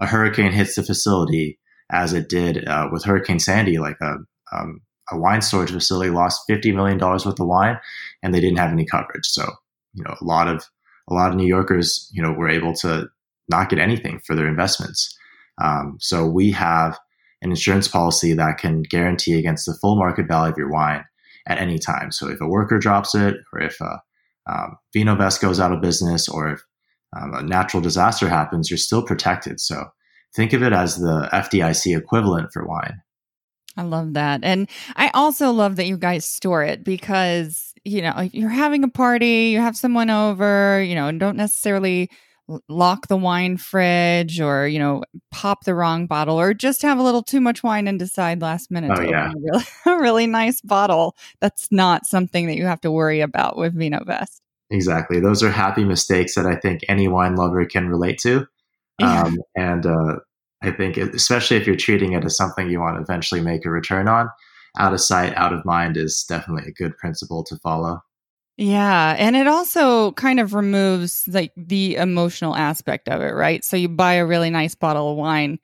a 0.01 0.07
hurricane 0.07 0.53
hits 0.53 0.75
the 0.75 0.83
facility, 0.83 1.59
as 1.91 2.13
it 2.13 2.29
did 2.29 2.67
uh, 2.67 2.89
with 2.91 3.05
Hurricane 3.05 3.39
Sandy, 3.39 3.79
like 3.79 3.99
a, 4.01 4.17
um, 4.53 4.81
a 5.11 5.19
wine 5.19 5.43
storage 5.43 5.71
facility 5.71 6.11
lost 6.11 6.43
$50 6.51 6.75
million 6.75 6.99
worth 6.99 7.27
of 7.27 7.39
wine 7.41 7.79
and 8.23 8.35
they 8.35 8.41
didn't 8.41 8.59
have 8.59 8.73
any 8.73 8.87
coverage. 8.87 9.27
So, 9.27 9.47
you 9.95 10.05
know 10.05 10.15
a 10.21 10.25
lot 10.25 10.49
of 10.49 10.65
a 11.09 11.15
lot 11.15 11.31
of 11.31 11.37
New 11.37 11.47
Yorkers 11.47 12.11
you 12.13 12.23
know 12.23 12.33
were 12.33 12.49
able 12.49 12.75
to 12.77 13.09
not 13.49 13.69
get 13.69 13.79
anything 13.79 14.21
for 14.27 14.35
their 14.35 14.49
investments. 14.49 15.17
Um, 15.63 15.97
so 16.01 16.27
we 16.27 16.51
have 16.53 16.99
an 17.43 17.51
insurance 17.51 17.89
policy 17.89 18.33
that 18.35 18.59
can 18.59 18.83
guarantee 18.83 19.39
against 19.39 19.67
the 19.67 19.77
full 19.81 19.97
market 19.97 20.27
value 20.29 20.53
of 20.53 20.59
your 20.59 20.71
wine 20.71 21.05
at 21.47 21.59
any 21.59 21.79
time. 21.79 22.13
So 22.13 22.29
if 22.29 22.41
a 22.41 22.47
worker 22.47 22.79
drops 22.79 23.15
it, 23.15 23.37
or 23.53 23.61
if 23.61 23.81
a 23.81 24.01
um, 24.51 24.77
VinoVest 24.95 25.41
goes 25.41 25.61
out 25.61 25.73
of 25.73 25.83
business, 25.83 26.29
or 26.29 26.53
if 26.53 26.63
um, 27.17 27.35
a 27.35 27.43
natural 27.43 27.83
disaster 27.83 28.29
happens, 28.29 28.71
you're 28.71 28.79
still 28.79 29.03
protected. 29.03 29.61
So 29.61 29.87
think 30.35 30.53
of 30.53 30.63
it 30.63 30.73
as 30.73 30.97
the 30.97 31.29
FDIC 31.33 31.97
equivalent 31.97 32.51
for 32.53 32.67
wine. 32.67 33.03
I 33.77 33.83
love 33.83 34.15
that. 34.15 34.41
And 34.43 34.69
I 34.97 35.11
also 35.15 35.51
love 35.51 35.77
that 35.77 35.87
you 35.87 35.97
guys 35.97 36.25
store 36.25 36.63
it 36.63 36.85
because 36.85 37.73
you 37.85 38.03
know, 38.03 38.29
you're 38.33 38.49
having 38.49 38.85
a 38.85 38.89
party, 38.89 39.51
you 39.51 39.59
have 39.59 39.77
someone 39.77 40.11
over, 40.11 40.83
you 40.83 40.95
know, 40.95 41.09
and 41.09 41.19
don't 41.19 41.37
necessarily 41.37 42.11
lock 42.69 43.09
the 43.09 43.17
wine 43.17 43.57
fridge 43.57 44.41
or, 44.41 44.67
you 44.69 44.79
know, 44.79 45.03
pop 45.31 45.65
the 45.65 45.75
wrong 45.75 46.07
bottle 46.07 46.39
or 46.39 46.55
just 46.55 46.83
have 46.83 46.99
a 46.99 47.03
little 47.03 47.23
too 47.23 47.41
much 47.41 47.63
wine 47.63 47.89
and 47.89 47.99
decide 47.99 48.41
last 48.41 48.71
minute 48.71 48.93
oh, 48.97 49.03
yeah. 49.03 49.31
a 49.31 49.35
really, 49.37 49.65
a 49.87 50.01
really 50.01 50.27
nice 50.27 50.61
bottle. 50.61 51.17
That's 51.41 51.69
not 51.71 52.07
something 52.07 52.47
that 52.47 52.57
you 52.57 52.67
have 52.67 52.81
to 52.83 52.91
worry 52.91 53.21
about 53.21 53.57
with 53.57 53.77
VinoVest. 53.77 54.41
Exactly. 54.71 55.21
Those 55.21 55.43
are 55.43 55.51
happy 55.51 55.85
mistakes 55.85 56.35
that 56.35 56.47
I 56.47 56.57
think 56.57 56.83
any 56.89 57.09
wine 57.09 57.37
lover 57.37 57.65
can 57.67 57.89
relate 57.89 58.19
to. 58.19 58.47
Yeah. 58.99 59.23
Um, 59.23 59.39
and 59.57 59.87
uh, 59.87 60.17
I 60.63 60.71
think, 60.71 60.97
especially 60.97 61.57
if 61.57 61.67
you're 61.67 61.77
treating 61.77 62.13
it 62.13 62.25
as 62.25 62.37
something 62.37 62.71
you 62.71 62.81
want 62.81 62.97
to 62.97 63.03
eventually 63.03 63.41
make 63.41 63.67
a 63.67 63.71
return 63.71 64.09
on, 64.09 64.31
out 64.79 64.95
of 64.95 65.01
sight, 65.01 65.35
out 65.37 65.53
of 65.53 65.65
mind 65.65 65.97
is 65.97 66.25
definitely 66.29 66.69
a 66.69 66.73
good 66.73 66.97
principle 66.97 67.43
to 67.45 67.57
follow. 67.57 68.01
Yeah, 68.59 69.17
and 69.19 69.35
it 69.35 69.47
also 69.47 70.13
kind 70.13 70.39
of 70.39 70.55
removes 70.55 71.25
like 71.27 71.53
the 71.57 71.97
emotional 71.97 72.55
aspect 72.55 73.09
of 73.09 73.21
it, 73.21 73.35
right? 73.35 73.65
So 73.65 73.77
you 73.77 73.89
buy 73.89 74.15
a 74.15 74.27
really 74.27 74.51
nice 74.51 74.75
bottle 74.75 75.11
of 75.11 75.17
wine, 75.17 75.59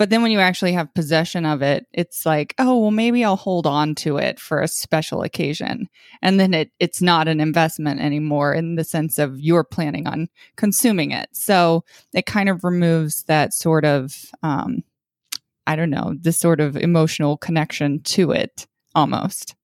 but 0.00 0.08
then 0.08 0.22
when 0.22 0.30
you 0.30 0.40
actually 0.40 0.72
have 0.72 0.94
possession 0.94 1.44
of 1.44 1.60
it, 1.60 1.84
it's 1.92 2.24
like, 2.24 2.54
oh, 2.58 2.78
well 2.78 2.90
maybe 2.90 3.22
I'll 3.22 3.36
hold 3.36 3.66
on 3.66 3.94
to 3.96 4.16
it 4.16 4.40
for 4.40 4.62
a 4.62 4.66
special 4.66 5.20
occasion. 5.20 5.90
And 6.22 6.40
then 6.40 6.54
it 6.54 6.70
it's 6.80 7.02
not 7.02 7.28
an 7.28 7.38
investment 7.38 8.00
anymore 8.00 8.54
in 8.54 8.76
the 8.76 8.82
sense 8.82 9.18
of 9.18 9.38
you're 9.38 9.62
planning 9.62 10.06
on 10.06 10.28
consuming 10.56 11.10
it. 11.10 11.28
So 11.32 11.84
it 12.14 12.24
kind 12.24 12.48
of 12.48 12.64
removes 12.64 13.24
that 13.24 13.52
sort 13.52 13.84
of 13.84 14.16
um 14.42 14.84
I 15.66 15.76
don't 15.76 15.90
know, 15.90 16.14
this 16.18 16.38
sort 16.38 16.60
of 16.60 16.78
emotional 16.78 17.36
connection 17.36 18.00
to 18.04 18.30
it 18.30 18.66
almost. 18.94 19.54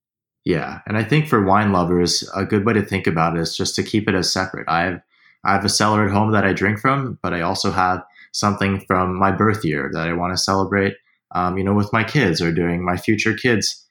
Yeah. 0.45 0.81
And 0.85 0.97
I 0.97 1.03
think 1.03 1.27
for 1.27 1.43
wine 1.43 1.71
lovers, 1.71 2.29
a 2.35 2.45
good 2.45 2.63
way 2.63 2.73
to 2.73 2.85
think 2.85 3.07
about 3.07 3.35
it 3.35 3.41
is 3.41 3.57
just 3.57 3.73
to 3.77 3.81
keep 3.81 4.07
it 4.07 4.13
as 4.13 4.31
separate. 4.31 4.69
I 4.69 4.83
have 4.83 5.01
I 5.43 5.53
have 5.53 5.65
a 5.65 5.69
cellar 5.69 6.05
at 6.05 6.11
home 6.11 6.31
that 6.33 6.45
I 6.45 6.53
drink 6.53 6.77
from, 6.77 7.17
but 7.23 7.33
I 7.33 7.41
also 7.41 7.71
have 7.71 8.03
something 8.37 8.83
from 8.87 9.17
my 9.17 9.31
birth 9.31 9.65
year 9.65 9.89
that 9.93 10.07
I 10.07 10.13
want 10.13 10.33
to 10.33 10.41
celebrate, 10.41 10.93
um, 11.33 11.57
you 11.57 11.63
know, 11.63 11.73
with 11.73 11.91
my 11.91 12.03
kids 12.03 12.41
or 12.41 12.51
during 12.51 12.85
my 12.85 12.97
future 12.97 13.33
kids' 13.33 13.85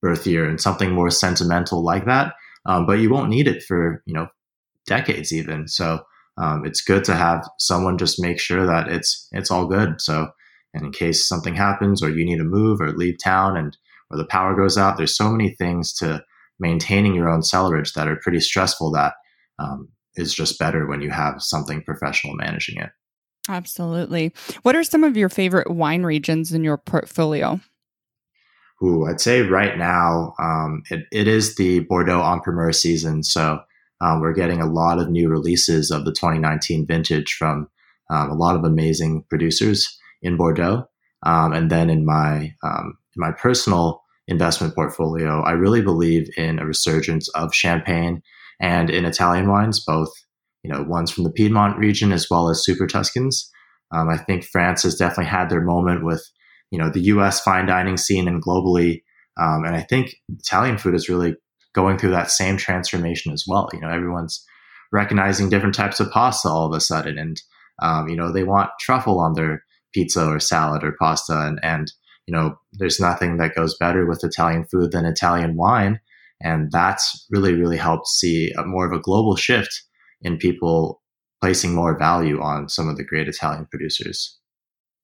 birth 0.00 0.26
year 0.26 0.48
and 0.48 0.60
something 0.60 0.92
more 0.92 1.10
sentimental 1.10 1.84
like 1.84 2.06
that. 2.06 2.34
Um, 2.66 2.86
but 2.86 2.98
you 2.98 3.10
won't 3.10 3.30
need 3.30 3.46
it 3.46 3.62
for, 3.62 4.02
you 4.06 4.14
know, 4.14 4.28
decades 4.86 5.32
even. 5.32 5.68
So 5.68 6.00
um, 6.38 6.64
it's 6.64 6.80
good 6.80 7.04
to 7.04 7.14
have 7.14 7.46
someone 7.58 7.98
just 7.98 8.20
make 8.20 8.40
sure 8.40 8.66
that 8.66 8.88
it's 8.88 9.28
it's 9.32 9.50
all 9.50 9.66
good. 9.66 10.00
So 10.00 10.28
and 10.72 10.86
in 10.86 10.92
case 10.92 11.28
something 11.28 11.54
happens 11.54 12.02
or 12.02 12.10
you 12.10 12.24
need 12.24 12.38
to 12.38 12.44
move 12.44 12.80
or 12.80 12.92
leave 12.92 13.16
town 13.22 13.56
and 13.56 13.76
or 14.10 14.16
the 14.16 14.24
power 14.26 14.56
goes 14.56 14.78
out, 14.78 14.96
there's 14.96 15.16
so 15.16 15.30
many 15.30 15.50
things 15.50 15.92
to 15.94 16.24
maintaining 16.58 17.14
your 17.14 17.28
own 17.28 17.40
cellarage 17.40 17.94
that 17.94 18.08
are 18.08 18.16
pretty 18.16 18.40
stressful 18.40 18.92
that 18.92 19.14
um, 19.58 19.88
is 20.16 20.34
just 20.34 20.58
better 20.58 20.86
when 20.86 21.00
you 21.00 21.10
have 21.10 21.42
something 21.42 21.82
professional 21.82 22.34
managing 22.34 22.78
it. 22.78 22.90
Absolutely. 23.48 24.32
What 24.62 24.76
are 24.76 24.84
some 24.84 25.04
of 25.04 25.16
your 25.16 25.28
favorite 25.28 25.70
wine 25.70 26.02
regions 26.02 26.52
in 26.52 26.62
your 26.62 26.76
portfolio? 26.76 27.60
Ooh, 28.82 29.06
I'd 29.06 29.20
say 29.20 29.42
right 29.42 29.76
now 29.76 30.34
um, 30.38 30.82
it, 30.90 31.04
it 31.12 31.28
is 31.28 31.56
the 31.56 31.80
Bordeaux 31.80 32.22
en 32.22 32.40
primeur 32.40 32.72
season. 32.72 33.22
So 33.22 33.60
um, 34.00 34.20
we're 34.20 34.32
getting 34.32 34.60
a 34.60 34.70
lot 34.70 34.98
of 34.98 35.10
new 35.10 35.28
releases 35.28 35.90
of 35.90 36.04
the 36.04 36.12
2019 36.12 36.86
vintage 36.86 37.34
from 37.34 37.68
um, 38.08 38.30
a 38.30 38.34
lot 38.34 38.56
of 38.56 38.64
amazing 38.64 39.24
producers 39.28 39.98
in 40.22 40.36
Bordeaux. 40.36 40.88
Um, 41.22 41.52
and 41.52 41.70
then 41.70 41.90
in 41.90 42.06
my 42.06 42.54
um, 42.62 42.96
in 43.16 43.20
my 43.20 43.32
personal 43.32 44.02
investment 44.26 44.74
portfolio, 44.74 45.42
I 45.42 45.52
really 45.52 45.82
believe 45.82 46.30
in 46.36 46.58
a 46.58 46.64
resurgence 46.64 47.28
of 47.30 47.54
champagne 47.54 48.22
and 48.60 48.88
in 48.88 49.04
Italian 49.04 49.48
wines, 49.48 49.84
both 49.84 50.10
you 50.62 50.72
know 50.72 50.82
ones 50.82 51.10
from 51.10 51.24
the 51.24 51.30
Piedmont 51.30 51.78
region 51.78 52.12
as 52.12 52.28
well 52.30 52.48
as 52.48 52.64
Super 52.64 52.86
Tuscans. 52.86 53.50
Um, 53.92 54.08
I 54.08 54.16
think 54.16 54.44
France 54.44 54.84
has 54.84 54.96
definitely 54.96 55.30
had 55.30 55.50
their 55.50 55.60
moment 55.60 56.04
with 56.04 56.24
you 56.70 56.78
know 56.78 56.90
the 56.90 57.02
U.S. 57.02 57.40
fine 57.40 57.66
dining 57.66 57.96
scene 57.96 58.28
and 58.28 58.42
globally, 58.42 59.02
um, 59.40 59.64
and 59.64 59.74
I 59.74 59.82
think 59.82 60.14
Italian 60.38 60.78
food 60.78 60.94
is 60.94 61.08
really 61.08 61.36
going 61.74 61.98
through 61.98 62.10
that 62.10 62.30
same 62.30 62.56
transformation 62.56 63.32
as 63.32 63.44
well. 63.46 63.68
You 63.72 63.80
know, 63.80 63.90
everyone's 63.90 64.44
recognizing 64.92 65.48
different 65.48 65.74
types 65.74 66.00
of 66.00 66.10
pasta 66.10 66.48
all 66.48 66.66
of 66.66 66.76
a 66.76 66.80
sudden, 66.80 67.18
and 67.18 67.40
um, 67.82 68.08
you 68.08 68.16
know 68.16 68.32
they 68.32 68.44
want 68.44 68.70
truffle 68.80 69.20
on 69.20 69.34
their 69.34 69.64
pizza 69.92 70.26
or 70.26 70.40
salad 70.40 70.84
or 70.84 70.96
pasta 71.00 71.46
and 71.46 71.58
and 71.62 71.92
you 72.26 72.34
know 72.34 72.56
there's 72.74 73.00
nothing 73.00 73.36
that 73.38 73.54
goes 73.54 73.76
better 73.78 74.06
with 74.06 74.24
Italian 74.24 74.64
food 74.64 74.92
than 74.92 75.04
Italian 75.04 75.56
wine 75.56 76.00
and 76.40 76.70
that's 76.70 77.26
really 77.30 77.54
really 77.54 77.76
helped 77.76 78.06
see 78.06 78.52
a, 78.56 78.64
more 78.64 78.86
of 78.86 78.92
a 78.92 79.02
global 79.02 79.36
shift 79.36 79.82
in 80.22 80.36
people 80.36 81.00
placing 81.40 81.74
more 81.74 81.98
value 81.98 82.40
on 82.40 82.68
some 82.68 82.88
of 82.88 82.96
the 82.96 83.04
great 83.04 83.28
Italian 83.28 83.66
producers. 83.70 84.38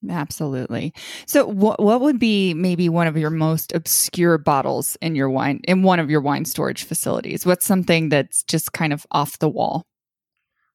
Absolutely. 0.09 0.93
So 1.27 1.47
what 1.47 1.81
what 1.81 2.01
would 2.01 2.19
be 2.19 2.55
maybe 2.55 2.89
one 2.89 3.07
of 3.07 3.17
your 3.17 3.31
most 3.31 3.75
obscure 3.75 4.39
bottles 4.39 4.97
in 5.01 5.15
your 5.15 5.31
wine 5.31 5.61
in 5.65 5.83
one 5.83 5.99
of 5.99 6.11
your 6.11 6.21
wine 6.21 6.45
storage 6.45 6.85
facilities? 6.85 7.47
What's 7.47 7.67
something 7.67 8.11
that's 8.11 8.43
just 8.45 8.73
kind 8.73 8.93
of 8.93 9.07
off 9.11 9.39
the 9.39 9.49
wall? 9.49 9.87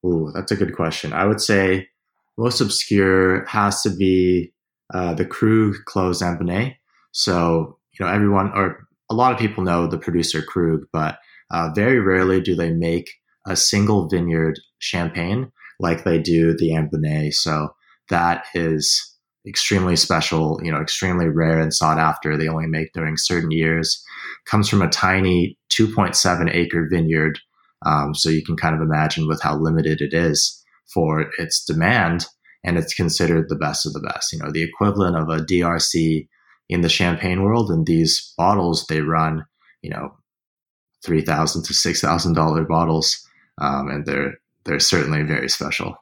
Ooh, 0.06 0.32
that's 0.34 0.52
a 0.52 0.56
good 0.56 0.76
question. 0.76 1.14
I 1.14 1.26
would 1.26 1.40
say 1.40 1.88
most 2.38 2.62
obscure 2.62 3.46
has 3.46 3.84
to 3.84 3.90
be 3.90 4.52
uh, 4.94 5.14
the 5.14 5.26
Krug 5.26 5.76
Clos 5.86 6.20
d'Ambonnay. 6.20 6.76
So, 7.12 7.78
you 7.98 8.06
know, 8.06 8.12
everyone 8.12 8.52
or 8.56 8.88
a 9.10 9.14
lot 9.14 9.32
of 9.32 9.40
people 9.40 9.64
know 9.64 9.86
the 9.88 10.00
producer 10.00 10.42
Krug, 10.42 10.82
but 10.92 11.20
uh, 11.52 11.70
very 11.76 12.00
rarely 12.00 12.42
do 12.42 12.56
they 12.56 12.72
make 12.72 13.12
a 13.48 13.56
single 13.56 14.08
vineyard 14.08 14.60
champagne 14.80 15.52
like 15.80 16.04
they 16.04 16.20
do 16.20 16.56
the 16.56 16.70
Ambonnay. 16.70 17.34
So 17.34 17.70
that 18.10 18.46
is 18.54 19.12
extremely 19.48 19.96
special, 19.96 20.60
you 20.64 20.72
know, 20.72 20.80
extremely 20.80 21.28
rare 21.28 21.60
and 21.60 21.74
sought 21.74 21.98
after. 21.98 22.38
They 22.38 22.48
only 22.48 22.68
make 22.68 22.94
during 22.94 23.18
certain 23.18 23.52
years. 23.52 24.04
Comes 24.46 24.70
from 24.70 24.82
a 24.82 24.90
tiny 24.90 25.58
2.7 25.72 26.54
acre 26.54 26.88
vineyard. 26.92 27.40
Um, 27.84 28.14
so 28.14 28.30
you 28.30 28.44
can 28.44 28.56
kind 28.56 28.76
of 28.76 28.82
imagine 28.82 29.28
with 29.28 29.42
how 29.42 29.58
limited 29.58 30.02
it 30.02 30.14
is 30.14 30.64
for 30.94 31.32
its 31.40 31.64
demand, 31.64 32.28
and 32.64 32.78
it's 32.78 32.94
considered 32.94 33.50
the 33.50 33.56
best 33.56 33.88
of 33.88 33.94
the 33.94 34.02
best. 34.02 34.32
You 34.32 34.40
know, 34.40 34.52
the 34.52 34.62
equivalent 34.62 35.16
of 35.18 35.30
a 35.30 35.44
DRC 35.44 36.28
in 36.72 36.82
the 36.82 36.90
champagne 36.90 37.44
world. 37.44 37.70
And 37.70 37.86
these 37.86 38.34
bottles, 38.38 38.88
they 38.88 39.02
run, 39.02 39.46
you 39.82 39.90
know, 39.90 40.16
3,000 41.04 41.64
to 41.64 41.74
six 41.74 42.02
thousand 42.02 42.34
dollar 42.34 42.64
bottles, 42.64 43.28
um, 43.60 43.90
and 43.90 44.06
they're 44.06 44.36
they're 44.66 44.80
certainly 44.80 45.24
very 45.24 45.50
special. 45.50 45.96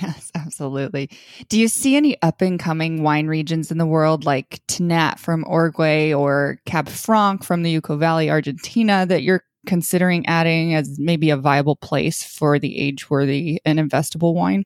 Yes, 0.00 0.30
absolutely. 0.34 1.10
Do 1.48 1.58
you 1.58 1.68
see 1.68 1.94
any 1.96 2.20
up 2.22 2.40
and 2.40 2.58
coming 2.58 3.02
wine 3.02 3.26
regions 3.26 3.70
in 3.70 3.78
the 3.78 3.86
world 3.86 4.24
like 4.24 4.60
Tannat 4.66 5.18
from 5.18 5.44
Uruguay 5.46 6.12
or 6.12 6.58
Cab 6.64 6.88
Franc 6.88 7.44
from 7.44 7.62
the 7.62 7.80
Uco 7.80 7.98
Valley, 7.98 8.30
Argentina, 8.30 9.04
that 9.04 9.22
you're 9.22 9.44
considering 9.66 10.24
adding 10.26 10.74
as 10.74 10.98
maybe 10.98 11.28
a 11.28 11.36
viable 11.36 11.76
place 11.76 12.22
for 12.22 12.58
the 12.58 12.78
age 12.78 13.10
worthy 13.10 13.60
and 13.66 13.78
investable 13.78 14.34
wine? 14.34 14.64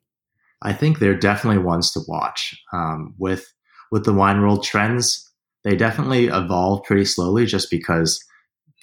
I 0.62 0.72
think 0.72 0.98
they're 0.98 1.18
definitely 1.18 1.62
ones 1.62 1.92
to 1.92 2.00
watch. 2.06 2.56
Um, 2.72 3.14
with 3.18 3.52
with 3.90 4.04
the 4.04 4.14
wine 4.14 4.40
world 4.40 4.64
trends, 4.64 5.30
they 5.62 5.76
definitely 5.76 6.26
evolve 6.26 6.84
pretty 6.84 7.04
slowly, 7.04 7.46
just 7.46 7.70
because 7.70 8.24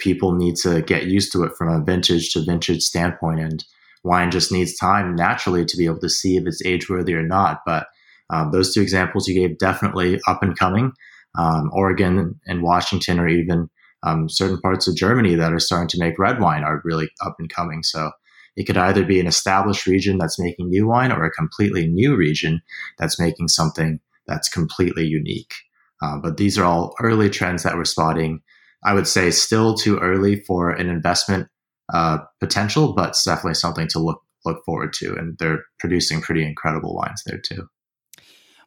people 0.01 0.33
need 0.33 0.55
to 0.57 0.81
get 0.81 1.05
used 1.05 1.31
to 1.31 1.43
it 1.43 1.55
from 1.57 1.69
a 1.69 1.83
vintage 1.83 2.33
to 2.33 2.43
vintage 2.43 2.81
standpoint 2.81 3.39
and 3.39 3.63
wine 4.03 4.31
just 4.31 4.51
needs 4.51 4.75
time 4.75 5.15
naturally 5.15 5.63
to 5.65 5.77
be 5.77 5.85
able 5.85 5.99
to 5.99 6.09
see 6.09 6.35
if 6.35 6.45
it's 6.45 6.65
age 6.65 6.89
worthy 6.89 7.13
or 7.13 7.23
not. 7.23 7.61
But 7.65 7.87
um, 8.29 8.51
those 8.51 8.73
two 8.73 8.81
examples 8.81 9.27
you 9.27 9.35
gave 9.35 9.57
definitely 9.57 10.19
up 10.27 10.41
and 10.41 10.57
coming. 10.57 10.93
Um, 11.37 11.69
Oregon 11.73 12.39
and 12.47 12.63
Washington, 12.63 13.19
or 13.19 13.27
even 13.27 13.69
um, 14.03 14.27
certain 14.27 14.59
parts 14.59 14.87
of 14.87 14.95
Germany 14.95 15.35
that 15.35 15.53
are 15.53 15.59
starting 15.59 15.87
to 15.89 15.99
make 15.99 16.19
red 16.19 16.39
wine, 16.39 16.63
are 16.63 16.81
really 16.83 17.09
up 17.25 17.35
and 17.39 17.49
coming. 17.49 17.83
So 17.83 18.11
it 18.55 18.65
could 18.65 18.77
either 18.77 19.05
be 19.05 19.19
an 19.19 19.27
established 19.27 19.85
region 19.85 20.17
that's 20.17 20.39
making 20.39 20.69
new 20.69 20.87
wine, 20.87 21.11
or 21.11 21.23
a 21.23 21.31
completely 21.31 21.87
new 21.87 22.15
region 22.15 22.61
that's 22.97 23.19
making 23.19 23.47
something 23.49 23.99
that's 24.27 24.49
completely 24.49 25.05
unique. 25.05 25.53
Uh, 26.01 26.17
but 26.17 26.37
these 26.37 26.57
are 26.57 26.65
all 26.65 26.95
early 27.01 27.29
trends 27.29 27.63
that 27.63 27.75
we're 27.75 27.85
spotting. 27.85 28.41
I 28.83 28.93
would 28.93 29.07
say 29.07 29.31
still 29.31 29.75
too 29.75 29.97
early 29.99 30.41
for 30.41 30.71
an 30.71 30.89
investment 30.89 31.47
uh, 31.93 32.19
potential, 32.39 32.93
but 32.93 33.09
it's 33.09 33.23
definitely 33.23 33.55
something 33.55 33.87
to 33.89 33.99
look 33.99 34.21
look 34.45 34.63
forward 34.65 34.93
to. 34.93 35.13
And 35.15 35.37
they're 35.37 35.63
producing 35.79 36.21
pretty 36.21 36.43
incredible 36.43 36.95
wines 36.95 37.21
there 37.25 37.39
too. 37.39 37.67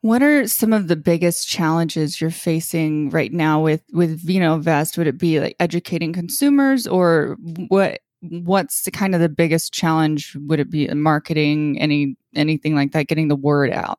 What 0.03 0.23
are 0.23 0.47
some 0.47 0.73
of 0.75 0.89
the 0.89 0.97
biggest 0.97 1.49
challenges 1.49 2.21
you're 2.21 2.31
facing 2.31 3.09
right 3.09 3.33
now 3.33 3.63
with 3.63 3.83
with 3.93 4.21
Vino 4.21 4.59
Vest? 4.59 4.99
Would 4.99 5.07
it 5.07 5.19
be 5.19 5.41
like 5.41 5.57
educating 5.59 6.13
consumers, 6.13 6.87
or 6.87 7.39
what? 7.69 8.01
What's 8.21 8.85
the 8.85 8.91
kind 8.91 9.15
of 9.15 9.21
the 9.21 9.29
biggest 9.29 9.73
challenge? 9.73 10.37
Would 10.41 10.61
it 10.61 10.71
be 10.71 10.87
marketing, 10.89 11.81
any 11.81 12.17
anything 12.35 12.75
like 12.75 12.93
that, 12.93 13.07
getting 13.07 13.29
the 13.29 13.37
word 13.37 13.71
out? 13.73 13.99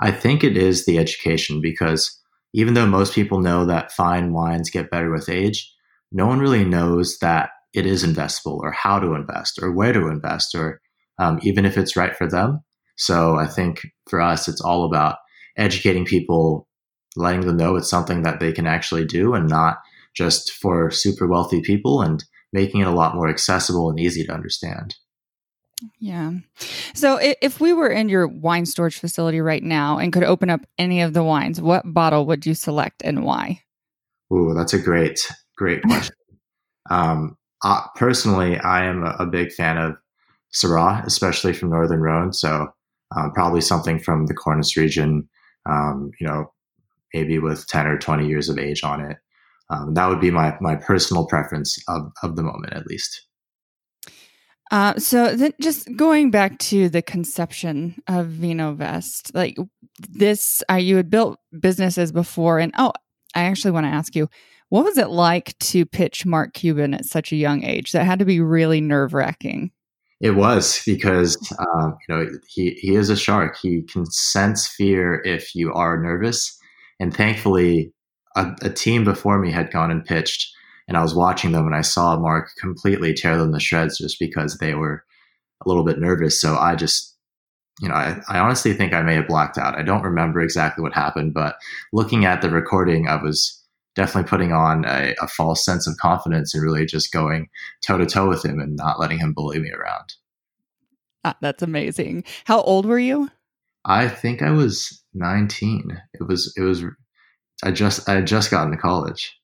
I 0.00 0.10
think 0.10 0.42
it 0.42 0.56
is 0.56 0.86
the 0.86 0.98
education 0.98 1.60
because 1.60 2.17
even 2.54 2.74
though 2.74 2.86
most 2.86 3.14
people 3.14 3.40
know 3.40 3.64
that 3.66 3.92
fine 3.92 4.32
wines 4.32 4.70
get 4.70 4.90
better 4.90 5.10
with 5.12 5.28
age, 5.28 5.72
no 6.12 6.26
one 6.26 6.40
really 6.40 6.64
knows 6.64 7.18
that 7.18 7.50
it 7.74 7.86
is 7.86 8.04
investable 8.04 8.58
or 8.58 8.72
how 8.72 8.98
to 8.98 9.14
invest 9.14 9.58
or 9.62 9.72
where 9.72 9.92
to 9.92 10.08
invest 10.08 10.54
or 10.54 10.80
um, 11.18 11.38
even 11.42 11.64
if 11.64 11.76
it's 11.76 11.96
right 11.96 12.16
for 12.16 12.28
them. 12.28 12.60
So 12.96 13.36
I 13.36 13.46
think 13.46 13.82
for 14.08 14.20
us, 14.20 14.48
it's 14.48 14.60
all 14.60 14.84
about 14.84 15.16
educating 15.56 16.04
people, 16.04 16.66
letting 17.16 17.42
them 17.42 17.56
know 17.56 17.76
it's 17.76 17.90
something 17.90 18.22
that 18.22 18.40
they 18.40 18.52
can 18.52 18.66
actually 18.66 19.04
do 19.04 19.34
and 19.34 19.48
not 19.48 19.76
just 20.16 20.52
for 20.52 20.90
super 20.90 21.26
wealthy 21.26 21.60
people 21.60 22.00
and 22.00 22.24
making 22.52 22.80
it 22.80 22.86
a 22.86 22.92
lot 22.92 23.14
more 23.14 23.28
accessible 23.28 23.90
and 23.90 24.00
easy 24.00 24.24
to 24.24 24.32
understand. 24.32 24.96
Yeah. 26.00 26.32
So 26.94 27.18
if 27.20 27.60
we 27.60 27.72
were 27.72 27.88
in 27.88 28.08
your 28.08 28.26
wine 28.26 28.66
storage 28.66 28.98
facility 28.98 29.40
right 29.40 29.62
now 29.62 29.98
and 29.98 30.12
could 30.12 30.24
open 30.24 30.50
up 30.50 30.66
any 30.76 31.00
of 31.00 31.12
the 31.12 31.22
wines, 31.22 31.60
what 31.60 31.82
bottle 31.86 32.26
would 32.26 32.46
you 32.46 32.54
select 32.54 33.02
and 33.04 33.24
why? 33.24 33.62
Ooh, 34.32 34.54
that's 34.54 34.74
a 34.74 34.78
great, 34.78 35.20
great 35.56 35.82
question. 35.86 36.14
um, 36.90 37.36
uh, 37.64 37.82
personally, 37.96 38.58
I 38.58 38.84
am 38.84 39.04
a, 39.04 39.16
a, 39.18 39.26
big 39.26 39.52
fan 39.52 39.78
of 39.78 39.96
Syrah, 40.54 41.04
especially 41.04 41.52
from 41.52 41.70
Northern 41.70 42.00
Rhone. 42.00 42.32
So 42.32 42.68
um, 43.16 43.32
probably 43.32 43.60
something 43.60 43.98
from 43.98 44.26
the 44.26 44.34
Cornas 44.34 44.76
region, 44.76 45.28
um, 45.66 46.10
you 46.20 46.26
know, 46.26 46.52
maybe 47.12 47.38
with 47.38 47.66
10 47.66 47.86
or 47.86 47.98
20 47.98 48.26
years 48.28 48.48
of 48.48 48.58
age 48.58 48.84
on 48.84 49.00
it. 49.00 49.16
Um, 49.70 49.94
that 49.94 50.08
would 50.08 50.20
be 50.20 50.30
my, 50.30 50.56
my 50.60 50.76
personal 50.76 51.26
preference 51.26 51.76
of, 51.88 52.12
of 52.22 52.36
the 52.36 52.42
moment, 52.42 52.72
at 52.74 52.86
least. 52.86 53.27
Uh, 54.70 54.98
so 54.98 55.34
then 55.34 55.52
just 55.60 55.88
going 55.96 56.30
back 56.30 56.58
to 56.58 56.88
the 56.88 57.02
conception 57.02 58.00
of 58.06 58.26
VinoVest, 58.26 59.34
like 59.34 59.56
this, 59.98 60.62
uh, 60.70 60.74
you 60.74 60.96
had 60.96 61.10
built 61.10 61.38
businesses 61.58 62.12
before 62.12 62.58
and, 62.58 62.72
oh, 62.78 62.92
I 63.34 63.44
actually 63.44 63.70
want 63.70 63.86
to 63.86 63.90
ask 63.90 64.14
you, 64.14 64.28
what 64.68 64.84
was 64.84 64.98
it 64.98 65.08
like 65.08 65.58
to 65.58 65.86
pitch 65.86 66.26
Mark 66.26 66.52
Cuban 66.52 66.94
at 66.94 67.06
such 67.06 67.32
a 67.32 67.36
young 67.36 67.64
age? 67.64 67.92
That 67.92 68.04
had 68.04 68.18
to 68.18 68.24
be 68.24 68.40
really 68.40 68.80
nerve 68.80 69.14
wracking. 69.14 69.70
It 70.20 70.32
was 70.32 70.82
because 70.84 71.36
um, 71.58 71.96
you 72.08 72.14
know 72.14 72.26
he 72.48 72.70
he 72.80 72.96
is 72.96 73.08
a 73.08 73.16
shark. 73.16 73.56
He 73.62 73.82
can 73.82 74.04
sense 74.06 74.66
fear 74.66 75.22
if 75.24 75.54
you 75.54 75.72
are 75.72 76.02
nervous, 76.02 76.58
and 76.98 77.16
thankfully, 77.16 77.92
a, 78.36 78.52
a, 78.62 78.70
team 78.70 79.04
before 79.04 79.38
me 79.38 79.52
had 79.52 79.70
gone 79.70 79.92
and 79.92 80.04
pitched, 80.04 80.52
and 80.88 80.96
I 80.96 81.02
was 81.02 81.14
watching 81.14 81.52
them, 81.52 81.66
and 81.66 81.76
I 81.76 81.82
saw 81.82 82.18
Mark 82.18 82.50
completely 82.58 83.14
tear 83.14 83.36
them 83.36 83.52
to 83.52 83.60
shreds 83.60 83.98
just 83.98 84.18
because 84.18 84.58
they 84.58 84.74
were 84.74 85.04
a 85.64 85.68
little 85.68 85.84
bit 85.84 86.00
nervous. 86.00 86.40
So 86.40 86.56
I 86.56 86.74
just, 86.74 87.16
you 87.80 87.88
know, 87.88 87.94
I, 87.94 88.20
I 88.28 88.38
honestly 88.38 88.72
think 88.72 88.94
I 88.94 89.02
may 89.02 89.14
have 89.14 89.28
blacked 89.28 89.58
out. 89.58 89.78
I 89.78 89.82
don't 89.82 90.02
remember 90.02 90.40
exactly 90.40 90.82
what 90.82 90.94
happened, 90.94 91.34
but 91.34 91.56
looking 91.92 92.24
at 92.24 92.42
the 92.42 92.50
recording, 92.50 93.06
I 93.06 93.22
was 93.22 93.54
definitely 93.94 94.28
putting 94.28 94.52
on 94.52 94.84
a, 94.86 95.14
a 95.20 95.28
false 95.28 95.64
sense 95.64 95.86
of 95.86 95.96
confidence 95.98 96.54
and 96.54 96.62
really 96.62 96.86
just 96.86 97.12
going 97.12 97.48
toe 97.86 97.98
to 97.98 98.06
toe 98.06 98.28
with 98.28 98.44
him 98.44 98.58
and 98.60 98.76
not 98.76 98.98
letting 98.98 99.18
him 99.18 99.34
bully 99.34 99.58
me 99.58 99.70
around. 99.70 100.14
Ah, 101.24 101.36
that's 101.40 101.62
amazing. 101.62 102.24
How 102.44 102.60
old 102.62 102.86
were 102.86 102.98
you? 102.98 103.28
I 103.84 104.08
think 104.08 104.40
I 104.40 104.50
was 104.50 105.02
19. 105.14 106.00
It 106.14 106.26
was, 106.26 106.54
it 106.56 106.62
was, 106.62 106.84
I 107.64 107.72
just, 107.72 108.08
I 108.08 108.14
had 108.14 108.26
just 108.26 108.50
gotten 108.50 108.70
to 108.70 108.78
college. 108.78 109.36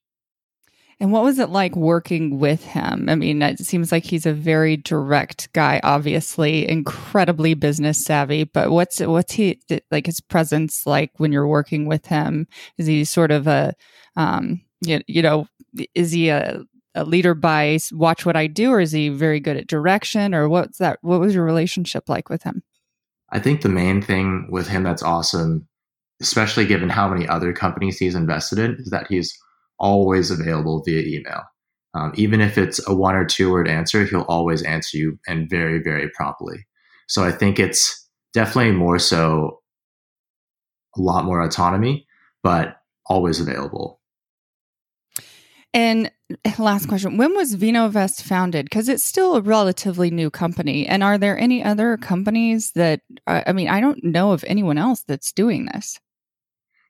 And 1.00 1.12
what 1.12 1.24
was 1.24 1.38
it 1.38 1.50
like 1.50 1.74
working 1.74 2.38
with 2.38 2.64
him? 2.64 3.08
I 3.08 3.14
mean, 3.14 3.42
it 3.42 3.58
seems 3.58 3.90
like 3.90 4.04
he's 4.04 4.26
a 4.26 4.32
very 4.32 4.76
direct 4.76 5.52
guy, 5.52 5.80
obviously 5.82 6.68
incredibly 6.68 7.54
business 7.54 8.04
savvy, 8.04 8.44
but 8.44 8.70
what's 8.70 9.00
what's 9.00 9.32
he 9.32 9.60
like 9.90 10.06
his 10.06 10.20
presence 10.20 10.86
like 10.86 11.10
when 11.16 11.32
you're 11.32 11.48
working 11.48 11.86
with 11.86 12.06
him? 12.06 12.46
Is 12.78 12.86
he 12.86 13.04
sort 13.04 13.30
of 13.30 13.46
a 13.46 13.74
um, 14.16 14.62
you, 14.80 15.00
you 15.06 15.22
know, 15.22 15.46
is 15.94 16.12
he 16.12 16.28
a, 16.28 16.62
a 16.94 17.04
leader 17.04 17.34
by 17.34 17.78
watch 17.92 18.24
what 18.24 18.36
I 18.36 18.46
do, 18.46 18.70
or 18.70 18.80
is 18.80 18.92
he 18.92 19.08
very 19.08 19.40
good 19.40 19.56
at 19.56 19.66
direction, 19.66 20.34
or 20.34 20.48
what's 20.48 20.78
that? 20.78 20.98
What 21.02 21.20
was 21.20 21.34
your 21.34 21.44
relationship 21.44 22.08
like 22.08 22.28
with 22.28 22.42
him? 22.44 22.62
I 23.30 23.40
think 23.40 23.62
the 23.62 23.68
main 23.68 24.00
thing 24.00 24.46
with 24.50 24.68
him 24.68 24.84
that's 24.84 25.02
awesome, 25.02 25.66
especially 26.20 26.66
given 26.66 26.88
how 26.88 27.08
many 27.08 27.26
other 27.26 27.52
companies 27.52 27.98
he's 27.98 28.14
invested 28.14 28.58
in, 28.60 28.76
is 28.78 28.90
that 28.90 29.06
he's 29.08 29.36
always 29.78 30.30
available 30.30 30.82
via 30.84 31.02
email. 31.02 31.42
Um, 31.94 32.12
even 32.16 32.40
if 32.40 32.58
it's 32.58 32.86
a 32.88 32.94
one 32.94 33.14
or 33.14 33.24
two 33.24 33.52
word 33.52 33.68
answer, 33.68 34.04
he'll 34.04 34.22
always 34.22 34.62
answer 34.62 34.96
you 34.96 35.18
and 35.26 35.48
very, 35.48 35.80
very 35.82 36.10
promptly. 36.10 36.66
So 37.08 37.22
I 37.22 37.30
think 37.30 37.58
it's 37.58 38.08
definitely 38.32 38.72
more 38.72 38.98
so 38.98 39.60
a 40.96 41.00
lot 41.00 41.24
more 41.24 41.40
autonomy, 41.40 42.06
but 42.42 42.76
always 43.06 43.40
available. 43.40 44.00
And 45.72 46.10
last 46.58 46.86
question 46.86 47.16
When 47.16 47.34
was 47.34 47.56
VinoVest 47.56 48.22
founded? 48.22 48.66
Because 48.66 48.88
it's 48.88 49.04
still 49.04 49.36
a 49.36 49.40
relatively 49.40 50.10
new 50.10 50.30
company. 50.30 50.86
And 50.86 51.02
are 51.02 51.18
there 51.18 51.38
any 51.38 51.62
other 51.62 51.96
companies 51.96 52.70
that, 52.72 53.00
I 53.26 53.52
mean, 53.52 53.68
I 53.68 53.80
don't 53.80 54.02
know 54.02 54.32
of 54.32 54.44
anyone 54.46 54.78
else 54.78 55.02
that's 55.02 55.32
doing 55.32 55.66
this. 55.66 55.98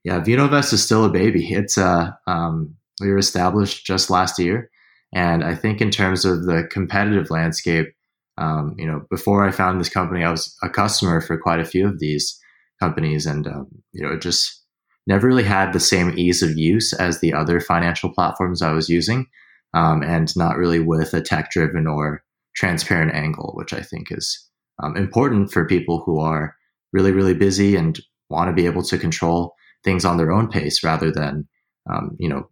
Yeah, 0.04 0.20
VinoVest 0.20 0.72
is 0.72 0.84
still 0.84 1.04
a 1.04 1.10
baby. 1.10 1.52
It's, 1.52 1.78
uh, 1.78 2.10
um, 2.26 2.76
we 3.00 3.10
were 3.10 3.18
established 3.18 3.86
just 3.86 4.10
last 4.10 4.38
year. 4.38 4.70
And 5.14 5.42
I 5.42 5.54
think 5.54 5.80
in 5.80 5.90
terms 5.90 6.24
of 6.24 6.44
the 6.44 6.68
competitive 6.70 7.30
landscape, 7.30 7.94
um, 8.36 8.74
you 8.78 8.86
know, 8.86 9.06
before 9.10 9.46
I 9.46 9.50
found 9.50 9.80
this 9.80 9.88
company, 9.88 10.24
I 10.24 10.30
was 10.30 10.54
a 10.62 10.68
customer 10.68 11.20
for 11.20 11.38
quite 11.38 11.60
a 11.60 11.64
few 11.64 11.86
of 11.88 11.98
these. 11.98 12.38
companies, 12.80 13.26
and 13.26 13.46
um, 13.46 13.68
you 13.92 14.02
know, 14.02 14.12
it 14.12 14.20
just 14.20 14.62
never 15.06 15.26
really 15.26 15.44
had 15.44 15.72
the 15.72 15.80
same 15.80 16.12
ease 16.18 16.42
of 16.42 16.58
use 16.58 16.92
as 16.92 17.20
the 17.20 17.32
other 17.32 17.60
financial 17.60 18.10
platforms 18.12 18.62
I 18.62 18.72
was 18.72 18.88
using, 18.88 19.26
um, 19.74 20.02
and 20.02 20.34
not 20.36 20.56
really 20.56 20.80
with 20.80 21.14
a 21.14 21.22
tech 21.22 21.50
driven 21.50 21.86
or 21.86 22.22
transparent 22.56 23.14
angle, 23.14 23.52
which 23.54 23.72
I 23.72 23.80
think 23.80 24.08
is 24.10 24.48
um, 24.82 24.96
important 24.96 25.52
for 25.52 25.66
people 25.66 26.02
who 26.04 26.18
are 26.18 26.54
really, 26.92 27.12
really 27.12 27.34
busy 27.34 27.76
and 27.76 27.98
want 28.28 28.48
to 28.48 28.54
be 28.54 28.66
able 28.66 28.82
to 28.82 28.98
control 28.98 29.54
things 29.84 30.04
on 30.04 30.16
their 30.16 30.32
own 30.32 30.48
pace 30.48 30.82
rather 30.82 31.10
than, 31.10 31.46
um, 31.90 32.16
you 32.18 32.28
know, 32.28 32.48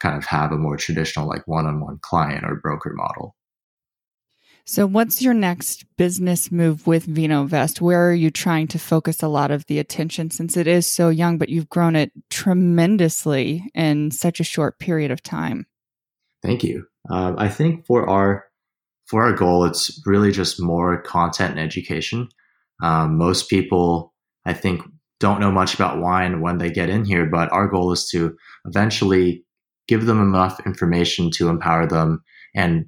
kind 0.00 0.16
of 0.16 0.24
have 0.26 0.52
a 0.52 0.58
more 0.58 0.76
traditional 0.76 1.28
like 1.28 1.46
one 1.46 1.66
on 1.66 1.80
one 1.80 1.98
client 2.02 2.44
or 2.44 2.56
broker 2.56 2.92
model. 2.94 3.34
So, 4.66 4.86
what's 4.86 5.20
your 5.20 5.34
next 5.34 5.84
business 5.98 6.50
move 6.50 6.86
with 6.86 7.06
VinoVest? 7.06 7.82
Where 7.82 8.08
are 8.08 8.14
you 8.14 8.30
trying 8.30 8.66
to 8.68 8.78
focus 8.78 9.22
a 9.22 9.28
lot 9.28 9.50
of 9.50 9.66
the 9.66 9.78
attention 9.78 10.30
since 10.30 10.56
it 10.56 10.66
is 10.66 10.86
so 10.86 11.10
young, 11.10 11.36
but 11.36 11.50
you've 11.50 11.68
grown 11.68 11.96
it 11.96 12.12
tremendously 12.30 13.70
in 13.74 14.10
such 14.10 14.40
a 14.40 14.44
short 14.44 14.78
period 14.78 15.10
of 15.10 15.22
time? 15.22 15.66
Thank 16.42 16.64
you. 16.64 16.86
Uh, 17.10 17.34
I 17.36 17.48
think 17.48 17.86
for 17.86 18.08
our 18.08 18.46
for 19.06 19.22
our 19.22 19.34
goal, 19.34 19.64
it's 19.64 20.00
really 20.06 20.32
just 20.32 20.62
more 20.62 21.02
content 21.02 21.52
and 21.52 21.60
education. 21.60 22.28
Um, 22.82 23.18
most 23.18 23.50
people, 23.50 24.14
I 24.46 24.54
think, 24.54 24.80
don't 25.24 25.40
know 25.40 25.50
much 25.50 25.72
about 25.72 26.02
wine 26.02 26.42
when 26.42 26.58
they 26.58 26.68
get 26.70 26.90
in 26.90 27.06
here, 27.06 27.24
but 27.24 27.50
our 27.50 27.66
goal 27.66 27.90
is 27.92 28.06
to 28.10 28.36
eventually 28.66 29.42
give 29.88 30.04
them 30.04 30.20
enough 30.20 30.60
information 30.66 31.30
to 31.30 31.48
empower 31.48 31.86
them 31.86 32.22
and 32.54 32.84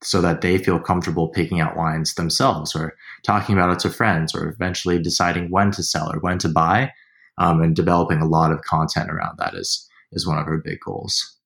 so 0.00 0.20
that 0.20 0.40
they 0.40 0.56
feel 0.56 0.78
comfortable 0.78 1.30
picking 1.30 1.60
out 1.60 1.76
wines 1.76 2.14
themselves 2.14 2.76
or 2.76 2.94
talking 3.26 3.56
about 3.56 3.70
it 3.70 3.80
to 3.80 3.90
friends 3.90 4.36
or 4.36 4.48
eventually 4.48 5.02
deciding 5.02 5.50
when 5.50 5.72
to 5.72 5.82
sell 5.82 6.12
or 6.12 6.20
when 6.20 6.38
to 6.38 6.48
buy 6.48 6.92
um, 7.38 7.60
and 7.60 7.74
developing 7.74 8.20
a 8.20 8.28
lot 8.28 8.52
of 8.52 8.62
content 8.62 9.10
around 9.10 9.36
that 9.38 9.54
is 9.54 9.88
is 10.12 10.24
one 10.24 10.38
of 10.38 10.46
our 10.46 10.58
big 10.58 10.78
goals 10.86 11.39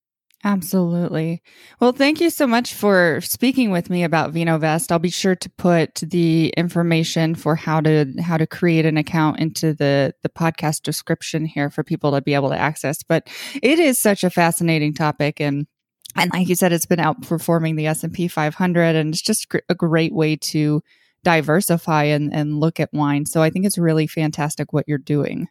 Absolutely. 0.46 1.42
Well, 1.80 1.92
thank 1.92 2.20
you 2.20 2.28
so 2.28 2.46
much 2.46 2.74
for 2.74 3.20
speaking 3.22 3.70
with 3.70 3.88
me 3.88 4.04
about 4.04 4.34
VinoVest. 4.34 4.92
I'll 4.92 4.98
be 4.98 5.08
sure 5.08 5.34
to 5.34 5.50
put 5.50 5.94
the 5.94 6.48
information 6.56 7.34
for 7.34 7.56
how 7.56 7.80
to 7.80 8.12
how 8.20 8.36
to 8.36 8.46
create 8.46 8.84
an 8.84 8.98
account 8.98 9.40
into 9.40 9.72
the 9.72 10.14
the 10.22 10.28
podcast 10.28 10.82
description 10.82 11.46
here 11.46 11.70
for 11.70 11.82
people 11.82 12.12
to 12.12 12.20
be 12.20 12.34
able 12.34 12.50
to 12.50 12.58
access. 12.58 13.02
But 13.02 13.26
it 13.62 13.78
is 13.78 13.98
such 13.98 14.22
a 14.22 14.28
fascinating 14.28 14.92
topic 14.92 15.40
and 15.40 15.66
and 16.14 16.30
like 16.32 16.48
you 16.48 16.54
said, 16.54 16.72
it's 16.72 16.86
been 16.86 17.00
outperforming 17.00 17.76
the 17.76 17.86
S 17.86 18.04
and 18.04 18.12
P 18.12 18.28
500, 18.28 18.94
and 18.94 19.14
it's 19.14 19.22
just 19.22 19.46
a 19.68 19.74
great 19.74 20.14
way 20.14 20.36
to 20.36 20.82
diversify 21.24 22.04
and, 22.04 22.32
and 22.32 22.60
look 22.60 22.78
at 22.78 22.92
wine. 22.92 23.26
So 23.26 23.42
I 23.42 23.50
think 23.50 23.66
it's 23.66 23.78
really 23.78 24.06
fantastic 24.06 24.72
what 24.72 24.84
you're 24.86 24.98
doing. 24.98 25.48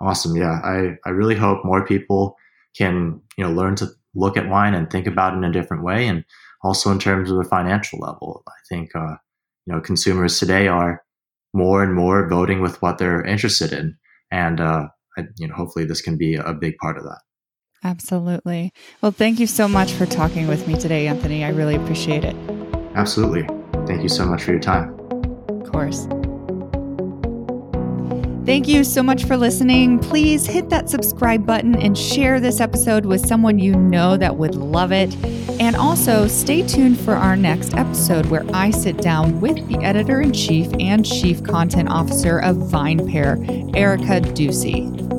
Awesome. 0.00 0.36
Yeah, 0.36 0.60
I 0.62 0.96
I 1.04 1.10
really 1.10 1.34
hope 1.34 1.64
more 1.64 1.84
people 1.84 2.36
can 2.76 3.20
you 3.36 3.44
know 3.44 3.52
learn 3.52 3.76
to 3.76 3.88
look 4.14 4.36
at 4.36 4.48
wine 4.48 4.74
and 4.74 4.90
think 4.90 5.06
about 5.06 5.34
it 5.34 5.38
in 5.38 5.44
a 5.44 5.52
different 5.52 5.82
way, 5.82 6.06
and 6.06 6.24
also 6.62 6.90
in 6.90 6.98
terms 6.98 7.30
of 7.30 7.38
a 7.38 7.44
financial 7.44 7.98
level. 7.98 8.42
I 8.46 8.52
think 8.68 8.94
uh, 8.94 9.16
you 9.66 9.74
know 9.74 9.80
consumers 9.80 10.38
today 10.38 10.68
are 10.68 11.02
more 11.52 11.82
and 11.82 11.94
more 11.94 12.28
voting 12.28 12.60
with 12.60 12.80
what 12.82 12.98
they're 12.98 13.24
interested 13.24 13.72
in, 13.72 13.96
and 14.30 14.60
uh, 14.60 14.88
I, 15.16 15.22
you 15.38 15.48
know 15.48 15.54
hopefully 15.54 15.84
this 15.84 16.00
can 16.00 16.16
be 16.16 16.34
a 16.34 16.52
big 16.52 16.76
part 16.78 16.98
of 16.98 17.04
that. 17.04 17.20
Absolutely. 17.84 18.72
Well, 19.02 19.12
thank 19.12 19.38
you 19.38 19.46
so 19.46 19.68
much 19.68 19.92
for 19.92 20.06
talking 20.06 20.46
with 20.48 20.66
me 20.66 20.78
today, 20.78 21.06
Anthony. 21.06 21.44
I 21.44 21.50
really 21.50 21.74
appreciate 21.74 22.24
it. 22.24 22.34
Absolutely. 22.94 23.46
Thank 23.86 24.02
you 24.02 24.08
so 24.08 24.24
much 24.24 24.42
for 24.42 24.52
your 24.52 24.60
time. 24.60 24.98
Of 25.48 25.70
course. 25.70 26.08
Thank 28.44 28.68
you 28.68 28.84
so 28.84 29.02
much 29.02 29.24
for 29.24 29.38
listening. 29.38 29.98
Please 29.98 30.44
hit 30.44 30.68
that 30.68 30.90
subscribe 30.90 31.46
button 31.46 31.74
and 31.76 31.96
share 31.96 32.40
this 32.40 32.60
episode 32.60 33.06
with 33.06 33.26
someone 33.26 33.58
you 33.58 33.74
know 33.74 34.18
that 34.18 34.36
would 34.36 34.54
love 34.54 34.92
it. 34.92 35.16
And 35.58 35.74
also 35.74 36.28
stay 36.28 36.60
tuned 36.66 37.00
for 37.00 37.14
our 37.14 37.36
next 37.36 37.72
episode 37.74 38.26
where 38.26 38.44
I 38.52 38.70
sit 38.70 38.98
down 38.98 39.40
with 39.40 39.66
the 39.68 39.78
editor 39.78 40.20
in 40.20 40.34
chief 40.34 40.70
and 40.78 41.06
chief 41.06 41.42
content 41.42 41.88
officer 41.88 42.38
of 42.38 42.56
VinePair, 42.56 43.74
Erica 43.74 44.20
Duecy. 44.20 45.13